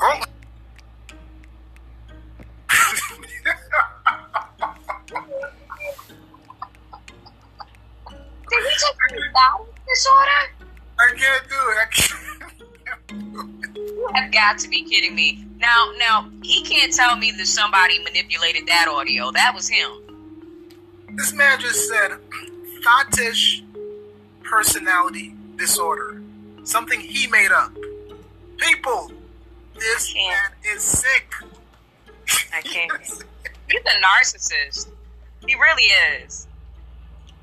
Oh. 0.00 0.22
Did 8.50 8.62
he 8.64 8.70
just 8.70 8.84
have 9.34 9.60
a 9.60 9.64
disorder? 9.88 10.40
I 10.98 11.12
can't 11.16 11.48
do 11.48 11.56
it. 11.70 11.76
I 11.78 11.86
can't. 11.90 12.18
You 13.74 14.10
have 14.14 14.32
got 14.32 14.58
to 14.58 14.68
be 14.68 14.84
kidding 14.84 15.14
me. 15.14 15.44
Now, 15.58 15.92
now 15.98 16.30
he 16.42 16.62
can't 16.64 16.92
tell 16.92 17.16
me 17.16 17.30
that 17.32 17.46
somebody 17.46 17.98
manipulated 18.02 18.66
that 18.66 18.88
audio. 18.88 19.30
That 19.32 19.54
was 19.54 19.68
him. 19.68 19.90
This 21.16 21.32
man 21.32 21.60
just 21.60 21.88
said 21.88 22.18
fetish 22.84 23.64
personality 24.42 25.34
disorder. 25.56 26.22
Something 26.64 27.00
he 27.00 27.26
made 27.28 27.50
up. 27.50 27.72
People, 28.58 29.12
this 29.78 30.14
man 30.14 30.50
is 30.74 30.82
sick. 30.82 31.32
I 32.52 32.60
can't. 32.60 32.92
He's 33.70 33.80
a 33.80 34.00
narcissist. 34.02 34.88
He 35.46 35.54
really 35.54 35.90
is. 36.22 36.46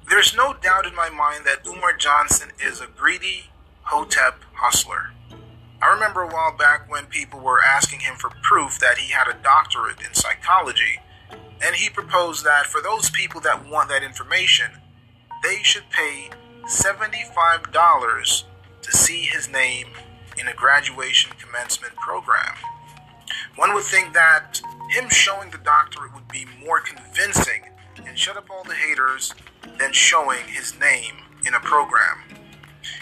There's 0.09 0.35
no 0.35 0.53
doubt 0.53 0.85
in 0.85 0.93
my 0.93 1.09
mind 1.09 1.45
that 1.45 1.65
Umar 1.65 1.93
Johnson 1.97 2.51
is 2.63 2.81
a 2.81 2.87
greedy, 2.87 3.45
Hotep 3.83 4.41
Hustler. 4.53 5.11
I 5.81 5.93
remember 5.93 6.21
a 6.23 6.27
while 6.27 6.55
back 6.55 6.89
when 6.89 7.05
people 7.05 7.39
were 7.39 7.63
asking 7.63 8.01
him 8.01 8.15
for 8.15 8.29
proof 8.41 8.79
that 8.79 8.97
he 8.97 9.11
had 9.11 9.27
a 9.27 9.41
doctorate 9.41 9.99
in 9.99 10.13
psychology, 10.13 10.99
and 11.61 11.75
he 11.75 11.89
proposed 11.89 12.43
that 12.45 12.67
for 12.67 12.81
those 12.81 13.09
people 13.09 13.41
that 13.41 13.67
want 13.67 13.89
that 13.89 14.03
information, 14.03 14.71
they 15.43 15.57
should 15.63 15.89
pay 15.89 16.29
$75 16.65 18.43
to 18.81 18.91
see 18.91 19.21
his 19.21 19.49
name 19.49 19.87
in 20.39 20.47
a 20.47 20.53
graduation 20.53 21.31
commencement 21.37 21.95
program. 21.95 22.55
One 23.55 23.73
would 23.73 23.83
think 23.83 24.13
that 24.13 24.61
him 24.89 25.09
showing 25.09 25.49
the 25.49 25.57
doctorate 25.57 26.13
would 26.13 26.27
be 26.27 26.45
more 26.63 26.79
convincing 26.79 27.63
and 28.05 28.17
shut 28.17 28.37
up 28.37 28.49
all 28.49 28.63
the 28.63 28.75
haters 28.75 29.33
than 29.79 29.93
showing 29.93 30.45
his 30.47 30.77
name 30.79 31.15
in 31.45 31.53
a 31.53 31.59
program. 31.59 32.23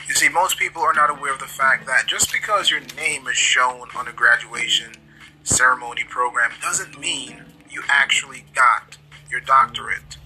You 0.07 0.15
see, 0.15 0.29
most 0.29 0.57
people 0.57 0.81
are 0.81 0.93
not 0.93 1.09
aware 1.09 1.33
of 1.33 1.39
the 1.39 1.45
fact 1.45 1.87
that 1.87 2.07
just 2.07 2.31
because 2.31 2.69
your 2.69 2.81
name 2.95 3.27
is 3.27 3.37
shown 3.37 3.87
on 3.95 4.07
a 4.07 4.13
graduation 4.13 4.91
ceremony 5.43 6.03
program 6.03 6.51
doesn't 6.61 6.99
mean 6.99 7.43
you 7.69 7.83
actually 7.89 8.45
got 8.53 8.97
your 9.29 9.41
doctorate. 9.41 10.17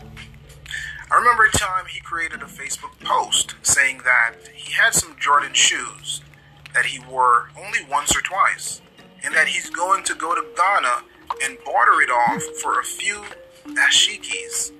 I 1.09 1.15
remember 1.15 1.45
a 1.45 1.51
time 1.51 1.85
he 1.89 2.01
created 2.01 2.41
a 2.41 2.45
Facebook 2.45 2.99
post 2.99 3.55
saying 3.61 4.01
that 4.03 4.33
he 4.53 4.73
had 4.73 4.93
some 4.93 5.15
Jordan 5.17 5.53
shoes 5.53 6.21
that 6.77 6.85
he 6.85 6.99
wore 7.09 7.49
only 7.57 7.79
once 7.89 8.15
or 8.15 8.21
twice, 8.21 8.81
and 9.23 9.33
that 9.33 9.47
he's 9.47 9.67
going 9.71 10.03
to 10.03 10.13
go 10.13 10.35
to 10.35 10.45
Ghana 10.55 11.01
and 11.43 11.57
barter 11.65 12.03
it 12.03 12.11
off 12.11 12.43
for 12.61 12.79
a 12.79 12.83
few 12.83 13.23
dashikis. 13.65 14.71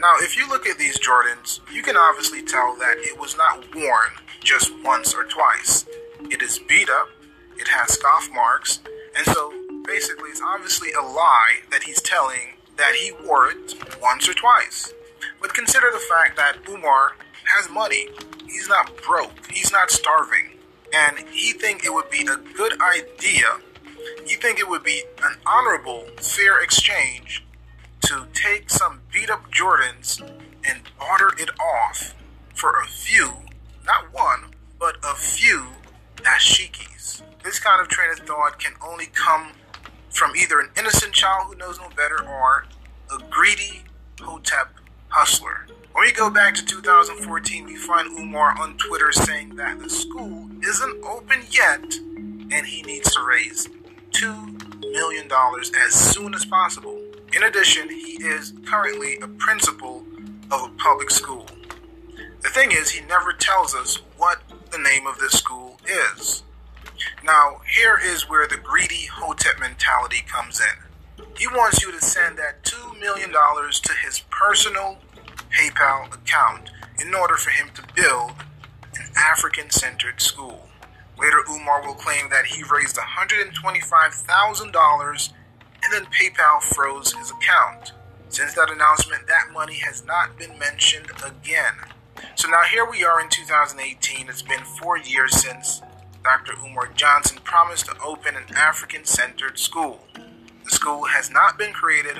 Now, 0.00 0.14
if 0.18 0.36
you 0.36 0.48
look 0.48 0.66
at 0.66 0.76
these 0.76 0.98
Jordans, 0.98 1.60
you 1.72 1.84
can 1.84 1.96
obviously 1.96 2.42
tell 2.42 2.74
that 2.80 2.96
it 2.98 3.16
was 3.16 3.36
not 3.36 3.72
worn 3.76 4.10
just 4.40 4.72
once 4.82 5.14
or 5.14 5.22
twice. 5.22 5.86
It 6.32 6.42
is 6.42 6.58
beat 6.58 6.90
up, 6.90 7.08
it 7.56 7.68
has 7.68 7.92
scoff 7.92 8.28
marks, 8.34 8.80
and 9.16 9.24
so 9.26 9.52
basically 9.86 10.30
it's 10.30 10.42
obviously 10.42 10.88
a 10.98 11.02
lie 11.02 11.60
that 11.70 11.84
he's 11.84 12.02
telling 12.02 12.54
that 12.76 12.96
he 12.96 13.12
wore 13.24 13.52
it 13.52 13.76
once 14.02 14.28
or 14.28 14.34
twice. 14.34 14.92
But 15.40 15.54
consider 15.54 15.92
the 15.92 16.04
fact 16.10 16.36
that 16.38 16.56
Umar 16.68 17.12
has 17.44 17.70
money. 17.70 18.08
He's 18.48 18.68
not 18.68 19.00
broke. 19.00 19.46
He's 19.48 19.70
not 19.70 19.92
starving. 19.92 20.56
And 20.92 21.18
he 21.30 21.52
think 21.52 21.84
it 21.84 21.92
would 21.92 22.10
be 22.10 22.22
a 22.22 22.36
good 22.56 22.80
idea. 22.80 23.58
He 24.26 24.34
think 24.36 24.58
it 24.58 24.68
would 24.68 24.82
be 24.82 25.04
an 25.22 25.36
honorable, 25.46 26.06
fair 26.18 26.60
exchange 26.62 27.44
to 28.02 28.26
take 28.32 28.70
some 28.70 29.02
beat 29.12 29.30
up 29.30 29.50
Jordans 29.52 30.20
and 30.64 30.82
barter 30.98 31.32
it 31.38 31.50
off 31.60 32.14
for 32.54 32.80
a 32.80 32.86
few, 32.86 33.30
not 33.86 34.12
one, 34.12 34.50
but 34.78 34.96
a 35.04 35.14
few 35.14 35.66
dashikis. 36.16 37.22
This 37.44 37.58
kind 37.58 37.80
of 37.80 37.88
train 37.88 38.10
of 38.10 38.18
thought 38.26 38.58
can 38.58 38.74
only 38.82 39.06
come 39.06 39.52
from 40.10 40.34
either 40.36 40.60
an 40.60 40.70
innocent 40.76 41.12
child 41.12 41.48
who 41.48 41.54
knows 41.56 41.78
no 41.78 41.88
better 41.90 42.22
or 42.26 42.66
a 43.12 43.18
greedy 43.30 43.84
hotep 44.20 44.74
hustler. 45.08 45.66
When 45.92 46.04
we 46.04 46.12
go 46.12 46.30
back 46.30 46.54
to 46.54 46.64
2014, 46.64 47.64
we 47.64 47.74
find 47.74 48.16
Umar 48.16 48.56
on 48.60 48.76
Twitter 48.76 49.10
saying 49.10 49.56
that 49.56 49.80
the 49.80 49.90
school 49.90 50.48
isn't 50.62 51.04
open 51.04 51.42
yet 51.50 51.82
and 52.52 52.64
he 52.66 52.82
needs 52.82 53.12
to 53.14 53.22
raise 53.22 53.68
$2 54.12 54.90
million 54.92 55.28
as 55.84 55.92
soon 55.92 56.32
as 56.32 56.44
possible. 56.44 56.96
In 57.34 57.42
addition, 57.42 57.88
he 57.88 58.22
is 58.22 58.52
currently 58.66 59.18
a 59.20 59.26
principal 59.26 60.04
of 60.52 60.62
a 60.62 60.74
public 60.78 61.10
school. 61.10 61.46
The 62.42 62.50
thing 62.50 62.70
is, 62.70 62.90
he 62.90 63.04
never 63.06 63.32
tells 63.32 63.74
us 63.74 63.96
what 64.16 64.40
the 64.70 64.78
name 64.78 65.08
of 65.08 65.18
this 65.18 65.32
school 65.32 65.78
is. 65.86 66.44
Now, 67.24 67.62
here 67.66 67.98
is 68.02 68.28
where 68.28 68.46
the 68.46 68.56
greedy 68.56 69.06
Hotep 69.06 69.58
mentality 69.58 70.22
comes 70.26 70.60
in. 70.60 71.24
He 71.36 71.48
wants 71.48 71.82
you 71.82 71.90
to 71.90 72.00
send 72.00 72.38
that 72.38 72.62
$2 72.62 73.00
million 73.00 73.30
to 73.30 73.92
his 74.04 74.20
personal 74.30 74.98
PayPal 75.50 76.14
account 76.14 76.70
in 77.00 77.14
order 77.14 77.36
for 77.36 77.50
him 77.50 77.68
to 77.74 77.82
build 77.94 78.32
an 78.98 79.06
African 79.16 79.70
centered 79.70 80.20
school. 80.20 80.68
Later, 81.18 81.42
Umar 81.50 81.86
will 81.86 81.94
claim 81.94 82.28
that 82.30 82.46
he 82.46 82.62
raised 82.62 82.96
$125,000 82.96 85.32
and 85.82 85.92
then 85.92 86.06
PayPal 86.06 86.62
froze 86.62 87.12
his 87.12 87.30
account. 87.30 87.92
Since 88.28 88.54
that 88.54 88.70
announcement, 88.70 89.26
that 89.26 89.50
money 89.52 89.78
has 89.78 90.04
not 90.04 90.38
been 90.38 90.56
mentioned 90.58 91.10
again. 91.24 91.74
So 92.36 92.48
now 92.48 92.62
here 92.62 92.88
we 92.88 93.04
are 93.04 93.20
in 93.20 93.28
2018. 93.28 94.28
It's 94.28 94.42
been 94.42 94.62
four 94.80 94.98
years 94.98 95.40
since 95.40 95.82
Dr. 96.22 96.52
Umar 96.64 96.88
Johnson 96.94 97.38
promised 97.44 97.86
to 97.86 98.00
open 98.02 98.36
an 98.36 98.44
African 98.54 99.04
centered 99.04 99.58
school. 99.58 100.06
The 100.64 100.70
school 100.70 101.06
has 101.06 101.30
not 101.30 101.58
been 101.58 101.72
created, 101.72 102.18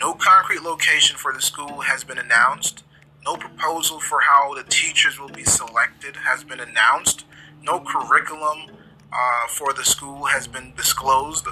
no 0.00 0.14
concrete 0.14 0.62
location 0.62 1.16
for 1.16 1.32
the 1.32 1.42
school 1.42 1.80
has 1.80 2.04
been 2.04 2.18
announced, 2.18 2.84
no 3.24 3.36
proposal 3.36 4.00
for 4.00 4.20
how 4.20 4.54
the 4.54 4.64
teachers 4.64 5.20
will 5.20 5.28
be 5.28 5.44
selected 5.44 6.16
has 6.16 6.42
been 6.42 6.60
announced, 6.60 7.26
no 7.62 7.80
curriculum 7.80 8.62
uh, 9.12 9.46
for 9.48 9.74
the 9.74 9.84
school 9.84 10.24
has 10.24 10.46
been 10.48 10.72
disclosed, 10.74 11.46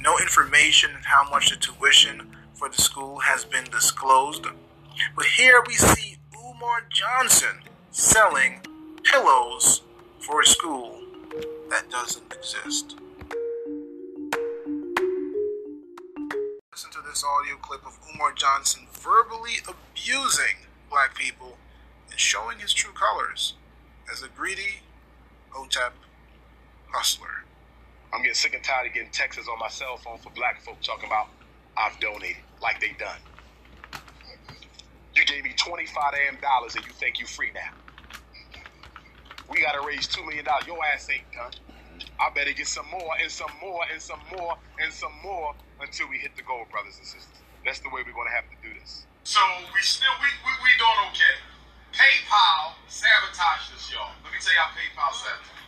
no 0.00 0.18
information 0.18 0.90
on 0.96 1.02
how 1.02 1.28
much 1.28 1.50
the 1.50 1.56
tuition 1.56 2.34
for 2.54 2.70
the 2.70 2.80
school 2.80 3.18
has 3.18 3.44
been 3.44 3.64
disclosed. 3.64 4.46
But 5.14 5.26
here 5.26 5.62
we 5.66 5.74
see 5.74 6.16
Umar 6.34 6.82
Johnson 6.88 7.60
selling 7.90 8.60
pillows 9.04 9.82
for 10.20 10.40
a 10.40 10.46
school 10.46 11.00
that 11.68 11.90
doesn't 11.90 12.32
exist. 12.32 12.96
This 17.10 17.24
audio 17.24 17.56
clip 17.56 17.84
of 17.84 17.98
Umar 18.14 18.32
Johnson 18.32 18.86
verbally 18.92 19.54
abusing 19.66 20.68
black 20.88 21.16
people 21.16 21.56
and 22.08 22.20
showing 22.20 22.60
his 22.60 22.72
true 22.72 22.92
colors 22.92 23.54
as 24.12 24.22
a 24.22 24.28
greedy 24.28 24.82
Hotep 25.48 25.92
hustler. 26.92 27.44
I'm 28.14 28.20
getting 28.22 28.34
sick 28.34 28.54
and 28.54 28.62
tired 28.62 28.86
of 28.86 28.94
getting 28.94 29.10
texts 29.10 29.48
on 29.52 29.58
my 29.58 29.68
cell 29.68 29.96
phone 29.96 30.18
for 30.18 30.30
black 30.30 30.62
folk 30.62 30.80
talking 30.82 31.08
about 31.08 31.30
I've 31.76 31.98
donated 31.98 32.44
like 32.62 32.80
they 32.80 32.94
done. 32.96 33.18
You 35.16 35.24
gave 35.24 35.42
me 35.42 35.52
25 35.56 36.12
damn 36.12 36.40
dollars 36.40 36.76
and 36.76 36.84
you 36.86 36.92
think 36.92 37.18
you 37.18 37.26
free 37.26 37.50
now. 37.52 37.72
We 39.50 39.60
gotta 39.60 39.84
raise 39.84 40.06
two 40.06 40.24
million 40.24 40.44
dollars. 40.44 40.68
Your 40.68 40.78
ass 40.94 41.08
ain't 41.10 41.24
done. 41.32 41.69
I 42.18 42.30
better 42.34 42.52
get 42.52 42.66
some 42.66 42.86
more 42.90 43.12
and 43.20 43.30
some 43.30 43.52
more 43.60 43.82
and 43.92 44.00
some 44.00 44.20
more 44.30 44.56
and 44.80 44.92
some 44.92 45.12
more 45.22 45.54
until 45.80 46.08
we 46.08 46.18
hit 46.18 46.36
the 46.36 46.42
goal, 46.42 46.64
brothers 46.70 46.96
and 46.98 47.06
sisters. 47.06 47.40
That's 47.64 47.80
the 47.80 47.88
way 47.88 48.02
we're 48.04 48.16
gonna 48.16 48.34
have 48.34 48.48
to 48.48 48.58
do 48.62 48.72
this. 48.78 49.06
So 49.24 49.40
we 49.74 49.80
still 49.80 50.12
we 50.20 50.28
we, 50.44 50.52
we 50.64 50.70
doing 50.78 51.00
okay. 51.12 51.36
PayPal 51.92 52.78
sabotaged 52.88 53.74
us, 53.74 53.90
y'all. 53.92 54.14
Let 54.24 54.32
me 54.32 54.38
tell 54.40 54.54
how 54.56 54.70
PayPal 54.72 55.12
sabotaged. 55.12 55.60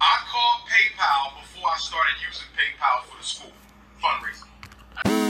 I 0.00 0.16
called 0.28 0.68
PayPal 0.68 1.40
before 1.40 1.70
I 1.70 1.76
started 1.78 2.16
using 2.24 2.48
PayPal 2.56 3.04
for 3.04 3.16
the 3.18 3.24
school 3.24 3.52
fundraising. 4.00 5.29